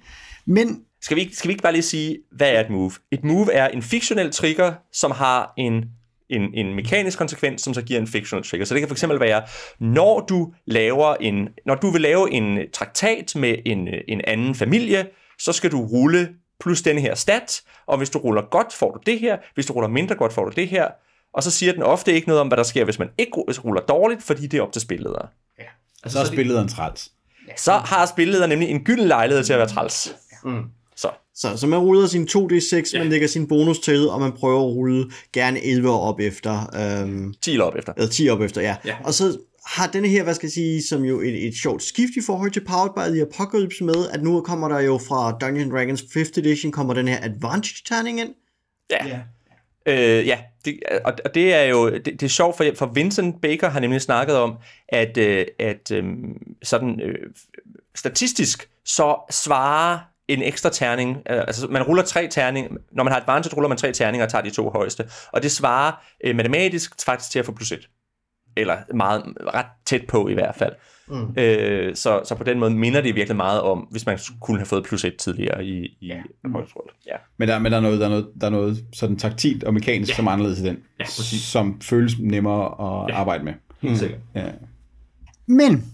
[0.45, 2.91] Men skal vi, ikke, skal vi ikke bare lige sige, hvad er et move?
[3.11, 5.85] Et move er en fiktionel trigger, som har en,
[6.29, 8.65] en, en mekanisk konsekvens, som så giver en fiktionel trigger.
[8.65, 9.43] Så det kan fx være,
[9.79, 15.07] når du laver en, når du vil lave en traktat med en, en anden familie,
[15.39, 18.99] så skal du rulle plus denne her stat, og hvis du ruller godt, får du
[19.05, 20.87] det her, hvis du ruller mindre godt, får du det her,
[21.33, 23.81] og så siger den ofte ikke noget om, hvad der sker, hvis man ikke ruller
[23.81, 25.27] dårligt, fordi det er op til spillederen.
[25.59, 25.63] Ja.
[26.03, 27.11] Altså, så er spillederen træls.
[27.57, 30.15] Så har spillederen nemlig en gylden lejlighed til at være træls.
[30.43, 30.63] Mm.
[31.35, 31.57] Så.
[31.57, 32.99] Så, man ruller sin 2D6, ja.
[32.99, 36.69] man lægger sin bonus til, og man prøver at rulle gerne 11 år op efter.
[37.01, 37.93] Øhm, 10 op efter.
[37.97, 38.75] Eller 10 op efter, ja.
[38.85, 38.95] ja.
[39.03, 42.11] Og så har denne her, hvad skal jeg sige, som jo et, et sjovt skift
[42.17, 45.71] i forhold til Powered by the Apocalypse med, at nu kommer der jo fra Dungeons
[45.71, 48.33] Dragons 5th edition, kommer den her advantage-terning ind.
[48.91, 49.07] Ja.
[49.07, 49.19] ja.
[49.85, 53.41] Øh, ja, det, og, og det er jo det, det er sjovt, for, for Vincent
[53.41, 54.55] Baker har nemlig snakket om,
[54.89, 56.03] at, øh, at øh,
[56.63, 57.15] sådan øh,
[57.95, 59.99] statistisk, så svarer
[60.33, 61.17] en ekstra terning.
[61.29, 62.69] Øh, altså, man ruller tre terninger.
[62.91, 65.03] Når man har advantage, ruller man tre terninger og tager de to højeste.
[65.31, 65.91] Og det svarer
[66.23, 67.89] øh, matematisk faktisk til at få plus et.
[68.57, 70.73] Eller meget ret tæt på i hvert fald.
[71.07, 71.33] Mm.
[71.37, 74.65] Øh, så, så på den måde minder det virkelig meget om, hvis man kunne have
[74.65, 76.21] fået plus et tidligere i, i ja.
[76.43, 76.55] Mm.
[77.07, 77.15] Ja.
[77.37, 79.73] Men, der, men der, er noget, der, er noget, der er noget sådan taktilt og
[79.73, 80.15] mekanisk, ja.
[80.15, 80.77] som er anderledes i den.
[80.99, 83.19] Ja, som føles nemmere at ja.
[83.19, 83.53] arbejde med.
[83.81, 84.19] Helt sikkert.
[84.35, 84.51] Ja.
[85.47, 85.91] Men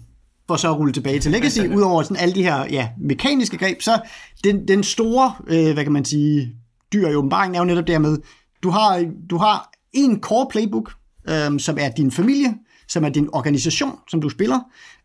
[0.48, 3.82] for så at rulle tilbage til Legacy, udover sådan alle de her ja, mekaniske greb,
[3.82, 4.00] så
[4.44, 6.52] den, den store, øh, hvad kan man sige,
[6.92, 8.18] dyr i åbenbaringen er jo netop dermed,
[8.62, 10.92] du har, du har en core playbook,
[11.28, 12.54] øh, som er din familie,
[12.88, 14.60] som er din organisation, som du spiller,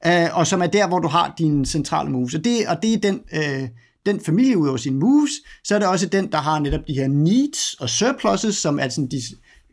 [0.07, 2.33] øh, og som er der, hvor du har dine centrale moves.
[2.33, 3.67] Og det, og det er den, øh,
[4.05, 5.31] den familie ud over sine moves,
[5.63, 8.89] så er det også den, der har netop de her needs og surpluses, som er
[8.89, 9.21] sådan de,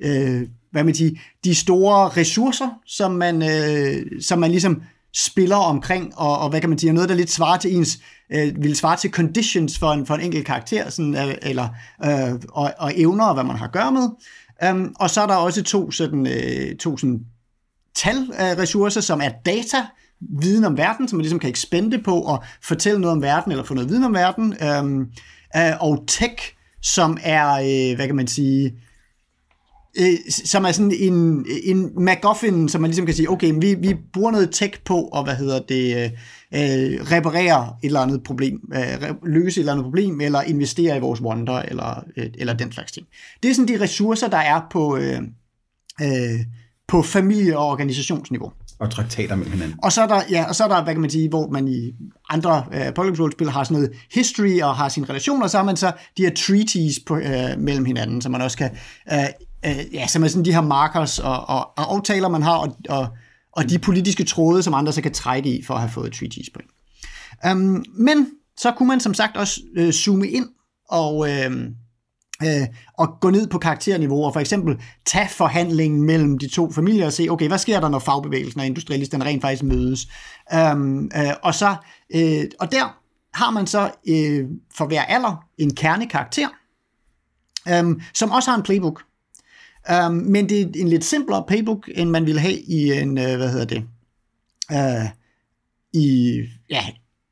[0.01, 1.11] øh, hvad man siger,
[1.45, 4.83] de store ressourcer, som man, øh, som man ligesom
[5.17, 7.99] spiller omkring, og, og hvad kan man sige, noget, der lidt svarer til ens,
[8.33, 11.69] øh, vil svare til conditions for en, for en enkelt karakter, sådan, øh, eller,
[12.05, 14.09] øh, og, og evner, og hvad man har at gøre med.
[14.71, 17.21] Um, og så er der også to sådan, øh, to sådan
[17.95, 19.87] talressourcer, som er data,
[20.41, 23.65] viden om verden, som man ligesom kan ekspende på og fortælle noget om verden, eller
[23.65, 25.01] få noget viden om verden, um,
[25.57, 28.73] øh, og tech, som er, øh, hvad kan man sige,
[29.99, 33.97] øh, som er sådan en, en MacGuffin, som man ligesom kan sige, okay, vi, vi
[34.13, 36.11] bruger noget tech på at, hvad hedder det, øh,
[36.55, 41.01] øh, reparere et eller andet problem, øh, løse et eller andet problem, eller investere i
[41.01, 43.07] vores wonder, eller, øh, eller den slags ting.
[43.43, 45.21] Det er sådan de ressourcer, der er på, øh,
[46.03, 46.41] øh,
[46.89, 48.53] på familie- og organisationsniveau.
[48.79, 49.79] Og traktater mellem hinanden.
[49.83, 51.69] Og så er der, ja, og så er der, hvad kan man sige, hvor man
[51.69, 51.93] i
[52.29, 55.93] andre øh, Apocalypse-spil har sådan noget history og har sine relationer, så har man så
[56.17, 58.71] de her treaties på, øh, mellem hinanden, så man også kan,
[59.13, 59.19] øh,
[59.67, 62.77] øh, ja, som er sådan de her markers og, og, og aftaler, man har, og,
[62.89, 63.09] og,
[63.53, 66.51] og de politiske tråde, som andre så kan trække i for at have fået treaties
[66.51, 66.71] point.
[67.53, 70.49] Um, øhm, men så kunne man som sagt også øh, zoome ind
[70.89, 71.51] og, øh,
[72.43, 72.67] øh,
[72.99, 77.13] og gå ned på karakterniveau og for eksempel tage forhandlingen mellem de to familier og
[77.13, 80.09] se, okay, hvad sker der, når fagbevægelsen og industrialisterne rent faktisk mødes?
[80.73, 81.77] Um, øh, og, så,
[82.15, 83.01] øh, og der
[83.35, 86.49] har man så øh, for hver alder en kernekarakter,
[87.81, 89.03] um, som også har en playbook.
[89.97, 93.25] Um, men det er en lidt simplere playbook, end man ville have i en, uh,
[93.25, 93.83] hvad hedder det,
[94.71, 95.09] uh,
[95.93, 96.85] i, ja,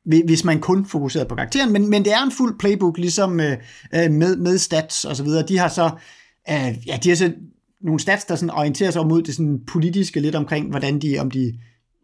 [0.08, 3.56] hvis man kun fokuserede på karakteren, men, men det er en fuld playbook, ligesom øh,
[3.94, 5.46] øh, med, med stats og så videre.
[5.46, 5.90] De har så,
[6.50, 7.32] øh, ja, de har så
[7.80, 11.30] nogle stats, der sådan orienterer sig mod det sådan politiske lidt omkring, hvordan de, om
[11.30, 11.58] de,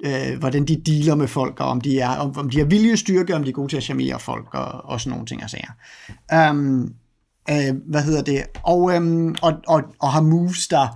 [0.05, 3.37] øh, hvordan de dealer med folk, og om de, er, om, om de har viljestyrke,
[3.37, 6.51] om de er gode til at charmere folk, og, og sådan nogle ting og sager.
[6.51, 6.95] Um,
[7.51, 8.43] øh, hvad hedder det?
[8.63, 10.89] Og, øhm, og, og, og har moves, der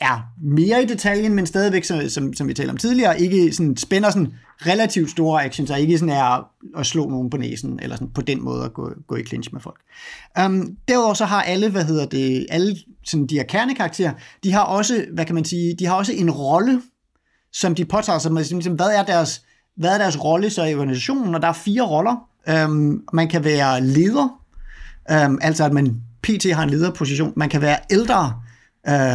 [0.00, 3.76] er mere i detaljen, men stadigvæk, som, som, som vi talte om tidligere, ikke sådan,
[3.76, 4.34] spænder sådan
[4.66, 8.22] relativt store actions, og ikke sådan er at slå nogen på næsen, eller sådan på
[8.22, 9.80] den måde at gå, gå i clinch med folk.
[10.44, 14.12] Um, derudover så har alle, hvad hedder det, alle sådan de her kernekarakterer,
[14.44, 16.82] de har også, hvad kan man sige, de har også en rolle,
[17.52, 19.42] som de påtager sig, ligesom, hvad er deres,
[19.76, 22.28] hvad er deres rolle så i organisationen, og der er fire roller.
[22.66, 24.43] Um, man kan være leder,
[25.12, 26.46] um, altså at man pt.
[26.52, 27.32] har en lederposition.
[27.36, 28.32] Man kan være ældre,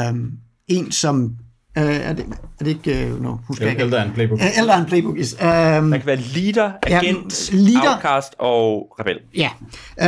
[0.10, 0.32] um,
[0.68, 1.32] en som
[1.78, 2.26] Uh, er, det,
[2.60, 3.12] er det ikke...
[3.14, 3.84] Uh, no, husker jeg ikke.
[3.84, 4.40] Ældre end Playbook.
[4.58, 5.18] Ældre end Playbook.
[5.18, 5.48] Is, um,
[5.84, 7.90] Man kan være leader, agent, Ja, leader.
[7.94, 9.16] outcast og rebel.
[9.36, 9.50] Ja.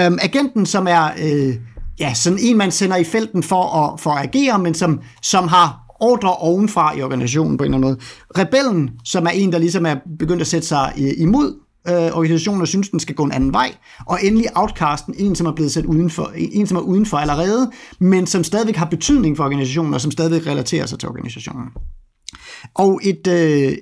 [0.08, 1.56] Um, agenten, som er uh,
[2.00, 5.48] ja, sådan en, man sender i felten for at, for at agere, men som, som
[5.48, 8.46] har ordre ovenfra i organisationen på en eller anden måde.
[8.46, 12.67] Rebellen, som er en, der ligesom er begyndt at sætte sig i- imod øh, organisationen
[12.67, 13.76] synes, den skal gå en anden vej.
[14.06, 18.28] Og endelig outcasten, en som er blevet sat udenfor, en som er udenfor allerede, men
[18.28, 21.67] som stadigvæk har betydning for organisationen, og som stadigvæk relaterer sig til organisationen.
[22.74, 23.78] Og et, øh,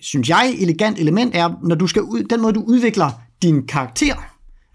[0.00, 3.10] synes jeg, elegant element er, når du skal ud, den måde, du udvikler
[3.42, 4.14] din karakter,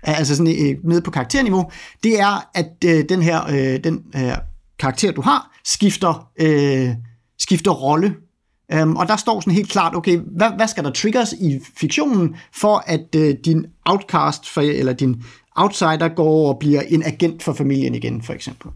[0.03, 1.71] altså sådan øh, nede på karakterniveau,
[2.03, 4.31] det er, at øh, den her, øh, den øh,
[4.79, 6.89] karakter, du har, skifter, øh,
[7.39, 8.15] skifter rolle.
[8.73, 12.35] Um, og der står sådan helt klart, okay, hvad, hvad skal der triggers i fiktionen,
[12.53, 15.23] for at øh, din outcast, for, eller din
[15.55, 18.71] outsider går over og bliver en agent for familien igen, for eksempel.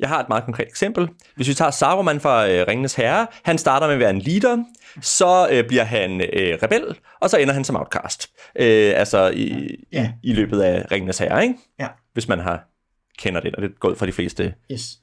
[0.00, 1.08] Jeg har et meget konkret eksempel.
[1.36, 4.64] Hvis vi tager Saruman fra øh, Ringenes Herre, han starter med at være en leader,
[5.00, 6.84] så øh, bliver han øh, rebel,
[7.20, 8.30] og så ender han som outcast.
[8.58, 10.12] Øh, altså i, Ja.
[10.22, 11.54] i, i løbet af Ringenes Herre, ikke?
[11.80, 11.86] Ja.
[12.12, 12.70] Hvis man har
[13.18, 14.98] kender det, og det er gået for de fleste Yes.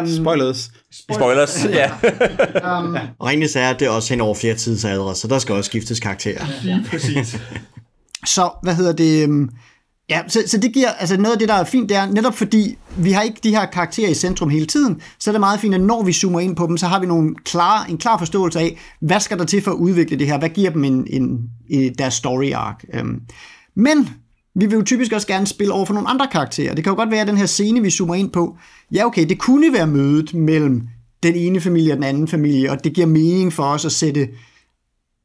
[0.00, 0.70] Um, Spoilers.
[0.92, 1.64] spoilers.
[1.80, 1.90] ja.
[2.78, 5.68] um, Og Ringnes er, det er også hen over flere tidsalder, så der skal også
[5.68, 6.44] skiftes karakterer.
[8.26, 9.22] Så, hvad hedder det?
[9.22, 9.50] øhm,
[10.10, 12.34] Ja, så, så det giver, altså noget af det, der er fint, det er netop
[12.34, 15.60] fordi, vi har ikke de her karakterer i centrum hele tiden, så er det meget
[15.60, 18.18] fint, at når vi zoomer ind på dem, så har vi nogle klar, en klar
[18.18, 20.38] forståelse af, hvad skal der til for at udvikle det her?
[20.38, 21.38] Hvad giver dem en, en,
[21.70, 22.84] en deres story arc?
[22.94, 23.20] Øhm,
[23.76, 24.08] men
[24.54, 26.74] vi vil jo typisk også gerne spille over for nogle andre karakterer.
[26.74, 28.56] Det kan jo godt være, at den her scene, vi zoomer ind på,
[28.92, 30.82] ja okay, det kunne være mødet mellem
[31.22, 34.28] den ene familie og den anden familie, og det giver mening for os at sætte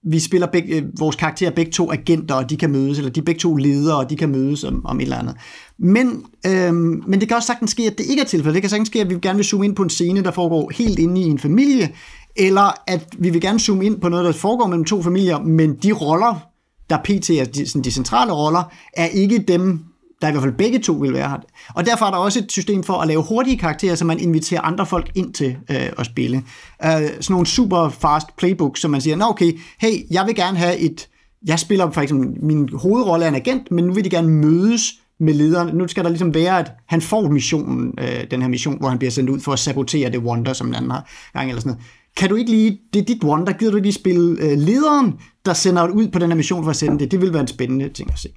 [0.09, 3.19] vi spiller beg, øh, vores karakterer begge to agenter, og de kan mødes, eller de
[3.19, 5.35] er begge to ledere, og de kan mødes om, om et eller andet.
[5.79, 8.53] Men, øhm, men det kan også sagtens ske, at det ikke er tilfældet.
[8.53, 10.71] Det kan sagtens ske, at vi gerne vil zoome ind på en scene, der foregår
[10.75, 11.89] helt inde i en familie,
[12.35, 15.75] eller at vi vil gerne zoome ind på noget, der foregår mellem to familier, men
[15.75, 16.47] de roller,
[16.89, 17.29] der pt.
[17.29, 19.83] er de, sådan de centrale roller, er ikke dem,
[20.21, 21.37] der i hvert fald begge to vil være her.
[21.73, 24.61] Og derfor er der også et system for at lave hurtige karakterer, så man inviterer
[24.61, 26.37] andre folk ind til øh, at spille.
[26.85, 30.57] Øh, sådan nogle super fast playbook, som man siger, nå okay, hey, jeg vil gerne
[30.57, 31.07] have et,
[31.45, 34.93] jeg spiller for eksempel, min hovedrolle er en agent, men nu vil de gerne mødes
[35.19, 35.75] med lederen.
[35.75, 38.97] Nu skal der ligesom være, at han får missionen, øh, den her mission, hvor han
[38.97, 41.71] bliver sendt ud for at sabotere det Wonder, som den anden har gang eller sådan
[41.71, 41.85] noget.
[42.17, 45.13] Kan du ikke lige, det er dit Wonder, gider du lige spille øh, lederen,
[45.45, 47.11] der sender ud på den her mission for at sende det?
[47.11, 48.29] Det vil være en spændende ting at se.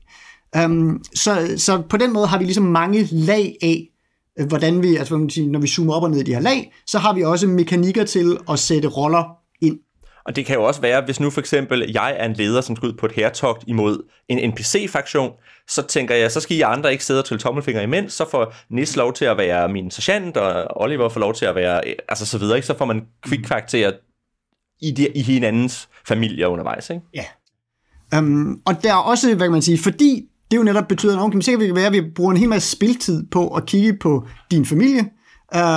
[0.65, 3.89] Um, så, så på den måde har vi ligesom mange lag af,
[4.39, 6.41] øh, hvordan vi, altså man siger, når vi zoomer op og ned i de her
[6.41, 9.40] lag, så har vi også mekanikker til at sætte roller.
[10.25, 12.77] Og det kan jo også være, hvis nu for eksempel jeg er en leder, som
[12.77, 15.33] skal ud på et hertogt imod en NPC-fraktion,
[15.69, 18.55] så tænker jeg, så skal I andre ikke sidde og trille tommelfinger imens, så får
[18.71, 22.27] Nis lov til at være min sergeant, og Oliver får lov til at være, altså
[22.27, 22.67] så videre, ikke?
[22.67, 23.93] så får man quick karakterer
[24.83, 26.91] i, de, i hinandens familier undervejs.
[26.91, 27.03] Ikke?
[27.15, 27.25] Ja.
[28.19, 31.25] Um, og der er også, hvad kan man sige, fordi det jo netop betyder, at
[31.25, 33.99] okay, så kan det være, at vi bruger en hel masse spiltid på at kigge
[33.99, 35.05] på din familie,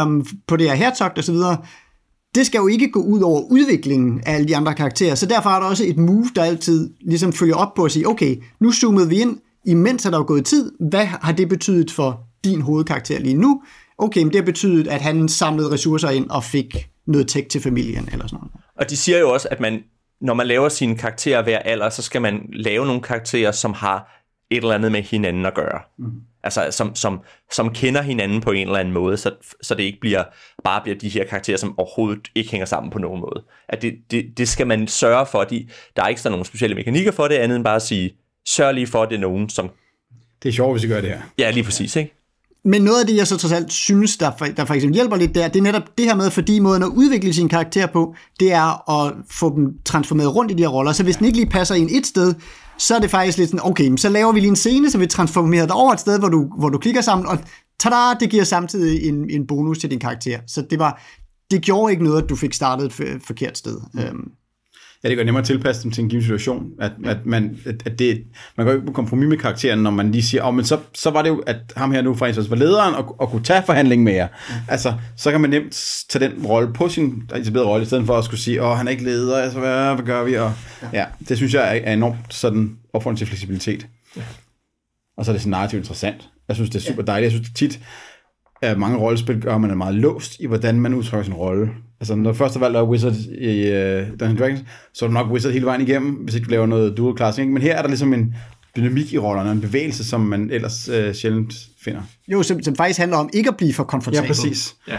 [0.04, 1.58] um, på det her hertogt og så videre.
[2.36, 5.50] Det skal jo ikke gå ud over udviklingen af alle de andre karakterer, så derfor
[5.50, 8.72] er der også et move, der altid ligesom følger op på at sige, okay, nu
[8.72, 12.62] zoomede vi ind, imens er der jo gået tid, hvad har det betydet for din
[12.62, 13.62] hovedkarakter lige nu?
[13.98, 17.62] Okay, men det har betydet, at han samlede ressourcer ind og fik noget tech til
[17.62, 18.52] familien eller sådan noget.
[18.76, 19.80] Og de siger jo også, at man,
[20.22, 24.24] når man laver sine karakterer hver alder, så skal man lave nogle karakterer, som har
[24.50, 25.80] et eller andet med hinanden at gøre.
[26.00, 26.06] Mm.
[26.44, 27.20] Altså, som, som,
[27.52, 29.32] som kender hinanden på en eller anden måde, så,
[29.62, 30.24] så det ikke bliver
[30.64, 33.44] bare bliver de her karakterer, som overhovedet ikke hænger sammen på nogen måde.
[33.70, 36.76] At det, det, det skal man sørge for, de, der er ikke sådan nogle specielle
[36.76, 38.12] mekanikker for det, andet end bare at sige,
[38.48, 39.70] sørg lige for, at det er nogen, som...
[40.44, 41.22] Det er sjovt, hvis vi gør det her.
[41.38, 42.14] Ja, lige præcis, ikke?
[42.66, 45.16] Men noget af det, jeg så trods alt synes, der for, der for eksempel hjælper
[45.16, 48.16] lidt der, det er netop det her med, fordi måden at udvikle sin karakter på,
[48.40, 50.92] det er at få dem transformeret rundt i de her roller.
[50.92, 52.34] Så hvis den ikke lige passer ind et sted,
[52.78, 55.08] så er det faktisk lidt sådan, okay, så laver vi lige en scene, så vi
[55.08, 57.38] transformerer dig over et sted, hvor du, hvor du klikker sammen, og
[57.80, 60.40] tada, det giver samtidig en, en bonus til din karakter.
[60.48, 61.02] Så det var,
[61.52, 63.78] det gjorde ikke noget, at du fik startet et forkert sted.
[63.94, 64.00] Mm.
[64.00, 64.32] Øhm,
[65.04, 66.72] Ja, det gør nemmere at tilpasse dem til en given situation.
[66.80, 68.24] At, at, man, at, at det,
[68.58, 71.10] man går ikke på kompromis med karakteren, når man lige siger, oh, men så, så
[71.10, 74.04] var det jo, at ham her nu faktisk var lederen og, og kunne tage forhandling
[74.04, 74.28] med jer.
[74.28, 74.54] Mm.
[74.68, 78.18] Altså, så kan man nemt tage den rolle på sin etablerede rolle, i stedet for
[78.18, 80.34] at skulle sige, åh, oh, han er ikke leder, altså, hvad, hvad gør vi?
[80.34, 80.52] Og,
[80.82, 80.88] ja.
[80.94, 81.06] ja.
[81.30, 83.88] det synes jeg er, er enormt sådan opfordring til fleksibilitet.
[84.18, 84.22] Ja.
[85.18, 86.30] Og så er det sådan narrativt interessant.
[86.48, 87.24] Jeg synes, det er super dejligt.
[87.24, 87.80] Jeg synes, det tit,
[88.62, 91.70] at mange rollespil gør, at man er meget låst i, hvordan man udtrykker sin rolle.
[92.04, 94.60] Altså, når du først har valgt at Wizard i uh, Dungeons Dragons,
[94.94, 97.38] så er du nok Wizard hele vejen igennem, hvis ikke du laver noget dual class.
[97.38, 97.52] Ikke?
[97.52, 98.36] Men her er der ligesom en
[98.76, 102.02] dynamik i rollerne, en bevægelse, som man ellers uh, sjældent finder.
[102.28, 104.28] Jo, som, som faktisk handler om ikke at blive for komfortabel.
[104.28, 104.76] Ja, præcis.
[104.88, 104.98] Ja.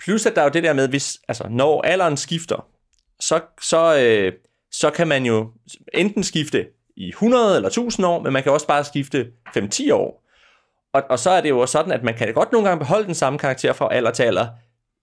[0.00, 2.66] Plus at der er jo det der med, hvis, altså, når alderen skifter,
[3.20, 4.32] så, så, øh,
[4.72, 5.50] så kan man jo
[5.94, 6.66] enten skifte
[6.96, 10.24] i 100 eller 1000 år, men man kan også bare skifte 5-10 år.
[10.92, 13.14] Og, og så er det jo sådan, at man kan godt nogle gange beholde den
[13.14, 14.46] samme karakter fra alder til alder,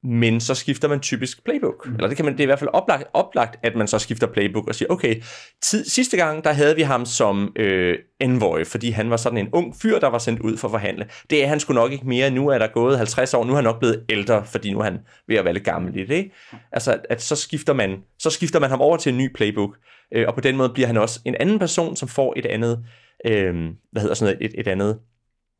[0.03, 1.87] men så skifter man typisk playbook.
[1.87, 1.95] Mm.
[1.95, 4.27] Eller det kan man det er i hvert fald oplagt, oplagt, at man så skifter
[4.27, 5.21] playbook og siger, okay,
[5.61, 9.49] tid, sidste gang, der havde vi ham som øh, envoy, fordi han var sådan en
[9.53, 11.07] ung fyr, der var sendt ud for at forhandle.
[11.29, 12.29] Det er han sgu nok ikke mere.
[12.29, 14.83] Nu er der gået 50 år, nu er han nok blevet ældre, fordi nu er
[14.83, 16.31] han ved at være lidt gammel i det.
[16.71, 19.77] Altså, at så skifter, man, så skifter man ham over til en ny playbook,
[20.13, 22.85] øh, og på den måde bliver han også en anden person, som får et andet,
[23.25, 23.55] øh,
[23.91, 24.99] hvad hedder sådan noget, et, et andet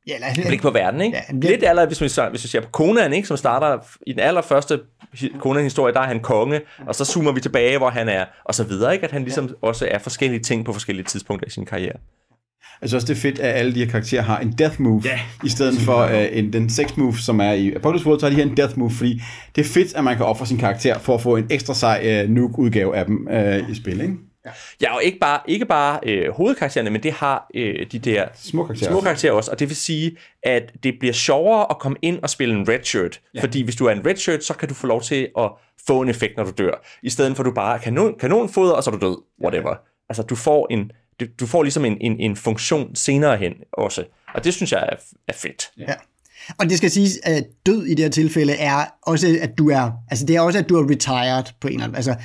[0.08, 1.18] Ja, eller, blik på verden, ikke?
[1.18, 3.28] Ja, Ja, Lidt aller, hvis vi, hvis vi ser på Conan, ikke?
[3.28, 3.78] Som starter
[4.08, 4.80] i den allerførste
[5.40, 8.64] Conan-historie, der er han konge, og så zoomer vi tilbage, hvor han er, og så
[8.64, 9.06] videre, ikke?
[9.06, 9.68] At han ligesom ja.
[9.68, 11.96] også er forskellige ting på forskellige tidspunkter i sin karriere.
[12.82, 15.04] Jeg synes også, det er fedt, at alle de her karakterer har en death move,
[15.06, 15.20] yeah.
[15.44, 18.30] i stedet for uh, en, den sex move, som er i Apocalypse World, så har
[18.30, 19.22] de her en death move, fordi
[19.56, 22.24] det er fedt, at man kan ofre sin karakter for at få en ekstra sej
[22.24, 24.14] uh, nuke-udgave af dem uh, i spil, ikke?
[24.48, 28.28] Ja, ja og ikke bare, ikke bare øh, hovedkaraktererne, men det har øh, de der
[28.36, 29.52] små karakterer, små karakterer også.
[29.52, 32.84] Og det vil sige, at det bliver sjovere at komme ind og spille en red
[32.84, 33.22] shirt.
[33.36, 33.42] Ja.
[33.42, 35.52] Fordi hvis du er en red shirt, så kan du få lov til at
[35.88, 36.86] få en effekt, når du dør.
[37.04, 39.18] I stedet for, at du bare er kanon, kanonfoder, og så er du død.
[39.44, 39.70] Whatever.
[39.70, 39.76] Ja.
[40.10, 40.92] Altså, du får, en,
[41.40, 44.04] du får ligesom en, en, en funktion senere hen også.
[44.34, 44.96] Og det synes jeg er,
[45.28, 45.72] er fedt.
[45.78, 45.94] Ja.
[46.60, 49.92] Og det skal siges, at død i det her tilfælde er også, at du er,
[50.12, 52.16] altså det er også, at du er retired på en eller anden, altså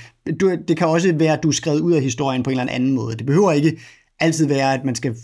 [0.40, 2.72] du, det kan også være, at du er skrevet ud af historien på en eller
[2.72, 3.16] anden måde.
[3.16, 3.80] Det behøver ikke
[4.20, 5.16] altid være, at man skal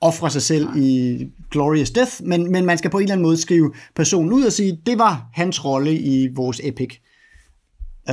[0.00, 1.18] ofre sig selv i
[1.50, 4.52] glorious death, men, men man skal på en eller anden måde skrive personen ud og
[4.52, 6.96] sige, det var hans rolle i vores epic.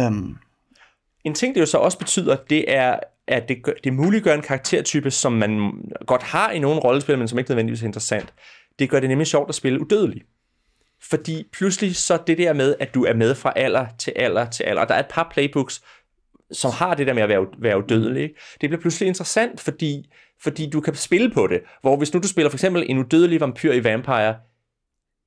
[0.08, 0.38] Um.
[1.24, 5.12] En ting, det jo så også betyder, det er, at det, det muliggør en karaktertype,
[5.12, 5.72] som man
[6.08, 8.34] godt har i nogle rollespil, men som ikke nødvendigvis er interessant
[8.80, 10.22] det gør det nemlig sjovt at spille udødelig.
[11.02, 14.64] Fordi pludselig så det der med, at du er med fra alder til alder til
[14.64, 15.82] alder, og der er et par playbooks,
[16.52, 18.36] som har det der med at være, være udødelig, ikke?
[18.62, 20.10] det bliver pludselig interessant, fordi,
[20.42, 21.62] fordi du kan spille på det.
[21.82, 24.36] Hvor hvis nu du spiller for eksempel en udødelig vampyr i Vampire,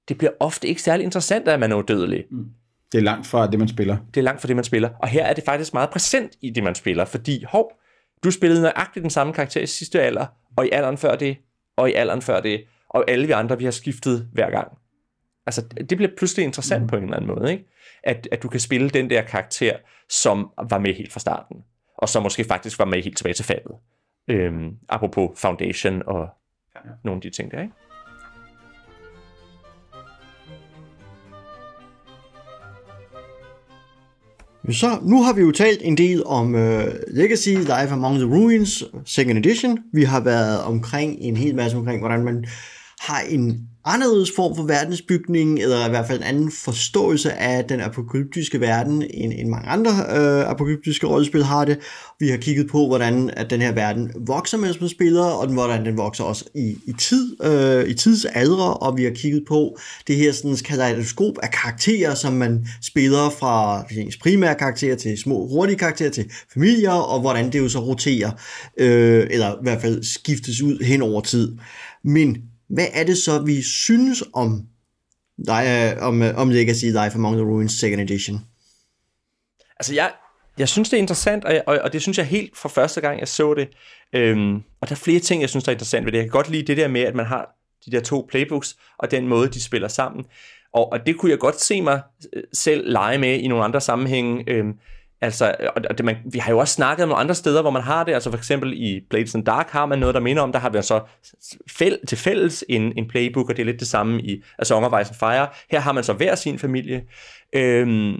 [0.09, 2.24] det bliver ofte ikke særlig interessant, at man er udødelig.
[2.30, 2.47] Mm.
[2.92, 3.97] Det er langt fra det, man spiller.
[4.14, 4.88] Det er langt fra det, man spiller.
[5.03, 7.72] Og her er det faktisk meget præsent i det, man spiller, fordi, hov,
[8.24, 10.26] du spillede nøjagtigt den samme karakter i sidste alder,
[10.57, 11.36] og i alderen før det,
[11.76, 12.64] og i alderen før det,
[12.97, 14.68] og alle vi andre, vi har skiftet hver gang.
[15.47, 16.88] Altså, det bliver pludselig interessant mm.
[16.88, 17.64] på en eller anden måde, ikke?
[18.05, 19.76] At, at du kan spille den der karakter,
[20.09, 21.57] som var med helt fra starten,
[21.99, 23.72] og som måske faktisk var med helt tilbage til faldet.
[24.28, 26.28] Øhm, apropos Foundation og
[26.74, 26.80] ja.
[27.05, 27.72] nogle af de ting der, ikke?
[34.70, 36.61] Så nu har vi jo talt en del om uh,
[37.09, 39.78] Legacy, Life Among the Ruins, Second Edition.
[39.92, 42.47] Vi har været omkring en hel masse omkring, hvordan man
[43.01, 47.80] har en anderledes form for verdensbygning, eller i hvert fald en anden forståelse af den
[47.80, 51.78] apokalyptiske verden, end, end mange andre øh, apokalyptiske rollespil har det.
[52.20, 55.86] Vi har kigget på, hvordan at den her verden vokser, mens man spiller, og hvordan
[55.86, 59.76] den vokser også i, i tid, øh, i tidsalder, og vi har kigget på
[60.07, 65.49] det her sådan, kaleidoskop af karakterer, som man spiller fra ens primære karakterer til små,
[65.49, 68.30] hurtige karakterer til familier, og hvordan det jo så roterer,
[68.78, 71.57] øh, eller i hvert fald skiftes ud hen over tid.
[72.05, 72.36] Men
[72.68, 74.66] hvad er det så, vi synes om,
[75.46, 78.40] dig, øh, om, øh, om Legacy Life Among the Ruins Second Edition?
[79.80, 80.12] Altså, jeg,
[80.58, 83.20] jeg synes, det er interessant, og, og, og det synes jeg helt fra første gang,
[83.20, 83.68] jeg så det.
[84.12, 86.18] Øhm, og der er flere ting, jeg synes, der er interessant ved det.
[86.18, 87.56] Jeg kan godt lide det der med, at man har
[87.86, 90.24] de der to playbooks, og den måde, de spiller sammen.
[90.72, 92.02] Og, og det kunne jeg godt se mig
[92.32, 94.44] øh, selv lege med i nogle andre sammenhænge.
[94.46, 94.72] Øhm,
[95.20, 97.82] Altså, og det, man, vi har jo også snakket om nogle andre steder, hvor man
[97.82, 98.12] har det.
[98.12, 100.70] Altså for eksempel i Blades and Dark har man noget, der minder om, der har
[100.70, 101.00] vi så
[101.70, 104.84] fæl, til fælles en, en playbook, og det er lidt det samme i A Song
[104.84, 105.48] of Ice and Fire.
[105.70, 107.02] Her har man så hver sin familie.
[107.52, 108.14] Øhm,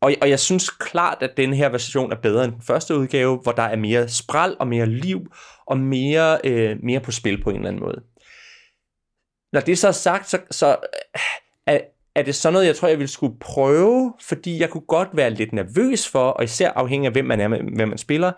[0.00, 3.38] og, og jeg synes klart, at den her version er bedre end den første udgave,
[3.42, 5.32] hvor der er mere spral og mere liv,
[5.66, 8.02] og mere, øh, mere på spil på en eller anden måde.
[9.52, 10.76] Når det så er sagt, så, så
[11.66, 11.80] er,
[12.14, 15.30] er det sådan noget, jeg tror, jeg ville skulle prøve, fordi jeg kunne godt være
[15.30, 18.32] lidt nervøs for, og især afhængig af, hvem man er, hvem man spiller,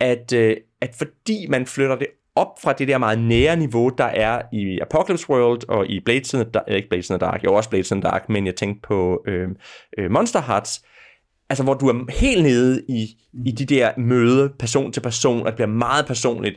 [0.00, 2.06] at, øh, at fordi man flytter det
[2.36, 6.32] op fra det der meget nære niveau, der er i Apocalypse World og i Blades
[6.32, 8.46] in the Dark, ikke Blades in the Dark, jo også Blades in the Dark, men
[8.46, 9.48] jeg tænkte på øh,
[9.98, 10.84] øh, Monster Hearts,
[11.50, 13.06] altså hvor du er helt nede i,
[13.46, 16.56] i de der møde person til person, og det bliver meget personligt,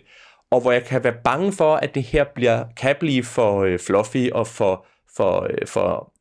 [0.51, 3.80] og hvor jeg kan være bange for, at det her bliver, kan blive for øh,
[3.80, 6.13] fluffy og for, for, øh, for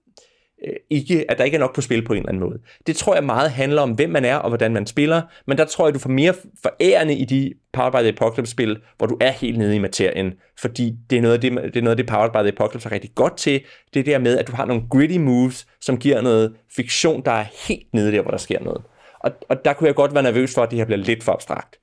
[0.64, 2.58] Øh, ikke, at der ikke er nok på spil på en eller anden måde.
[2.86, 5.64] Det tror jeg meget handler om, hvem man er og hvordan man spiller, men der
[5.64, 9.30] tror jeg, du får mere forærende i de Powered by the Apocalypse-spil, hvor du er
[9.30, 12.06] helt nede i materien, fordi det er noget af det, det, er noget af det
[12.06, 14.82] Powered by the Apocalypse er rigtig godt til, det der med, at du har nogle
[14.90, 18.82] gritty moves, som giver noget fiktion, der er helt nede der, hvor der sker noget.
[19.20, 21.32] Og, og der kunne jeg godt være nervøs for, at det her bliver lidt for
[21.32, 21.78] abstrakt.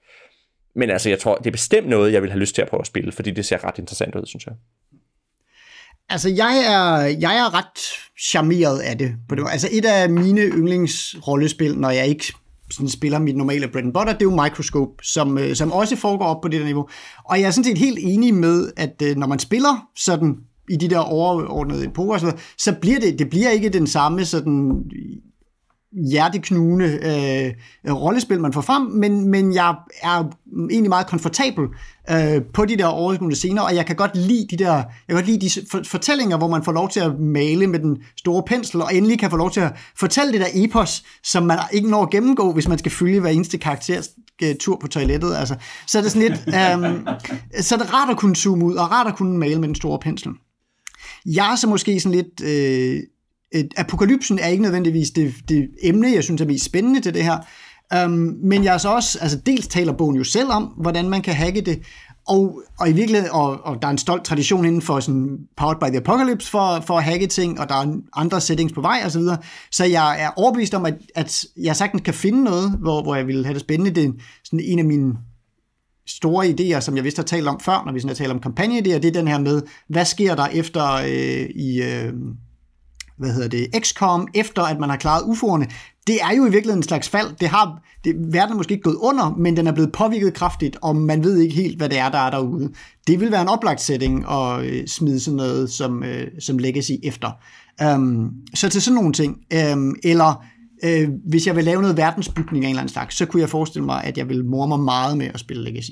[0.75, 2.81] Men altså, jeg tror, det er bestemt noget, jeg vil have lyst til at prøve
[2.81, 4.53] at spille, fordi det ser ret interessant ud, synes jeg.
[6.09, 7.79] Altså, jeg er, jeg er ret
[8.19, 9.11] charmeret af det.
[9.29, 9.45] På det.
[9.51, 12.33] Altså, et af mine yndlingsrollespil, når jeg ikke
[12.71, 15.95] sådan spiller mit normale bread and butter, det er jo Microscope, som, øh, som også
[15.95, 16.87] foregår op på det der niveau.
[17.25, 20.35] Og jeg er sådan set helt enig med, at øh, når man spiller sådan
[20.69, 24.83] i de der overordnede epoker, så, så bliver det, det bliver ikke den samme sådan
[26.09, 26.85] hjerteknugende
[27.85, 30.23] øh, rollespil, man får frem, men, men jeg er
[30.69, 31.63] egentlig meget komfortabel
[32.09, 35.15] øh, på de der overskuende scener, og jeg kan godt lide de der, jeg kan
[35.15, 38.81] godt lide de fortællinger, hvor man får lov til at male med den store pensel,
[38.81, 42.03] og endelig kan få lov til at fortælle det der epos, som man ikke når
[42.03, 44.09] at gennemgå, hvis man skal følge hver eneste karakters
[44.43, 45.35] øh, tur på toilettet.
[45.35, 45.55] Altså.
[45.87, 48.91] Så er det sådan lidt, øh, så er det rart at kunne zoome ud, og
[48.91, 50.31] rart at kunne male med den store pensel.
[51.25, 52.99] Jeg er så måske sådan lidt øh,
[53.77, 57.37] apokalypsen er ikke nødvendigvis det, det emne, jeg synes er mest spændende til det her.
[58.05, 61.33] Um, men jeg så også, altså dels taler bogen jo selv om, hvordan man kan
[61.33, 61.81] hacke det,
[62.27, 65.79] og, og i virkeligheden, og, og der er en stolt tradition inden for sådan Powered
[65.79, 69.01] by the Apocalypse for, for at hacke ting, og der er andre settings på vej
[69.05, 69.37] og så videre.
[69.71, 73.27] Så jeg er overbevist om, at, at jeg sagtens kan finde noget, hvor, hvor jeg
[73.27, 74.01] vil have det spændende.
[74.01, 74.11] Det er
[74.43, 75.13] sådan en af mine
[76.07, 78.41] store idéer, som jeg vidste har talt om før, når vi sådan har talt om
[78.45, 81.81] kampagneidéer, det er den her med, hvad sker der efter øh, i...
[81.81, 82.13] Øh,
[83.23, 85.73] hvad hedder det, XCOM, efter at man har klaret UFO'erne,
[86.07, 87.27] det er jo i virkeligheden en slags fald.
[87.39, 90.77] Det har, det, verden er måske ikke gået under, men den er blevet påvirket kraftigt,
[90.81, 92.69] og man ved ikke helt, hvad det er, der er derude.
[93.07, 96.91] Det vil være en oplagt setting at øh, smide sådan noget som, øh, som legacy
[97.03, 97.31] efter.
[97.95, 99.37] Um, så til sådan nogle ting.
[99.73, 100.43] Um, eller
[100.83, 103.49] øh, hvis jeg vil lave noget verdensbygning af en eller anden slags, så kunne jeg
[103.49, 105.91] forestille mig, at jeg vil morme mig meget med at spille legacy.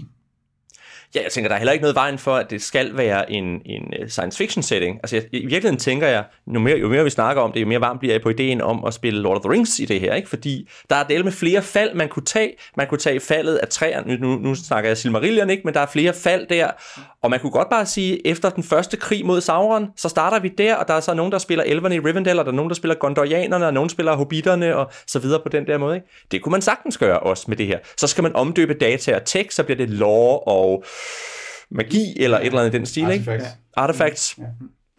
[1.16, 3.62] Ja, jeg tænker, der er heller ikke noget vejen for, at det skal være en,
[3.66, 5.00] en øh, science fiction setting.
[5.04, 7.68] Altså, jeg, i virkeligheden tænker jeg, jo mere, jo mere vi snakker om det, jo
[7.68, 10.00] mere varm bliver jeg på ideen om at spille Lord of the Rings i det
[10.00, 10.30] her, ikke?
[10.30, 12.54] Fordi der er del med flere fald, man kunne tage.
[12.78, 14.18] Man kunne tage faldet af træerne.
[14.18, 15.62] Nu, nu snakker jeg Silmarillion, ikke?
[15.66, 16.72] Men der er flere fald der.
[17.24, 20.48] Og man kunne godt bare sige, efter den første krig mod Sauron, så starter vi
[20.58, 22.70] der, og der er så nogen, der spiller elverne i Rivendell, og der er nogen,
[22.70, 26.08] der spiller Gondorianerne, og nogen spiller Hobbiterne, og så videre på den der måde, ikke?
[26.32, 27.80] Det kunne man sagtens gøre også med det her.
[27.98, 30.84] Så skal man omdøbe data og tekst, så bliver det lore og
[31.72, 33.30] magi eller et eller andet i den stil, Artifacts.
[33.46, 33.46] ikke?
[33.78, 34.36] Artifacts.
[34.38, 34.44] Ja.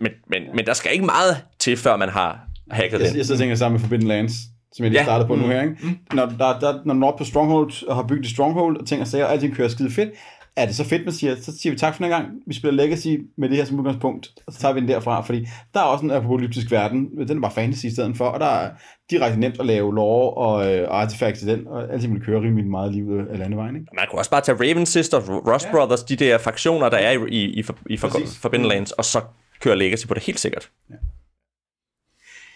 [0.00, 2.40] Men, men, men der skal ikke meget til, før man har
[2.70, 3.16] hacket Jeg, den.
[3.16, 4.32] jeg sidder og tænker sammen med Forbidden Lands,
[4.72, 5.04] som jeg lige Ja.
[5.04, 5.50] startede på nu Mm.
[5.50, 5.62] her.
[5.62, 5.76] Ikke?
[6.12, 8.86] Når, der, der, når du er oppe på Stronghold og har bygget et Stronghold og
[8.86, 10.10] ting og sager, og alting kører skide fedt,
[10.56, 12.84] er det så fedt, man siger, så siger vi tak for den gang, vi spiller
[12.84, 15.84] Legacy med det her som udgangspunkt, og så tager vi den derfra, fordi der er
[15.84, 18.70] også en apokalyptisk verden, den er bare fantasy i stedet for, og der er
[19.10, 22.40] direkte nemt at lave lore og, øh, og artefacts i den, og altid vil køre
[22.40, 23.86] rimelig meget liv af landevejen, ikke?
[23.94, 25.70] Man kunne også bare tage Raven Sisters, Rust ja.
[25.70, 28.38] Brothers, de der fraktioner, der er i, i, i, for, i for, Præcis.
[28.38, 29.20] Forbidden Lands, og så
[29.60, 30.70] køre Legacy på det helt sikkert.
[30.90, 30.94] Ja,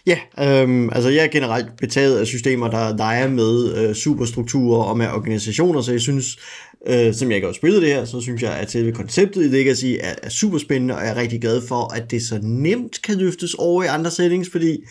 [0.07, 4.99] Ja, øhm, altså jeg er generelt betaget af systemer, der leger med øh, superstrukturer og
[4.99, 6.39] med organisationer, så jeg synes,
[6.87, 9.49] øh, som jeg ikke har spillet det her, så synes jeg, at selve konceptet i
[9.49, 13.03] Legacy er, er super spændende, og jeg er rigtig glad for, at det så nemt
[13.03, 14.85] kan løftes over i andre settings, fordi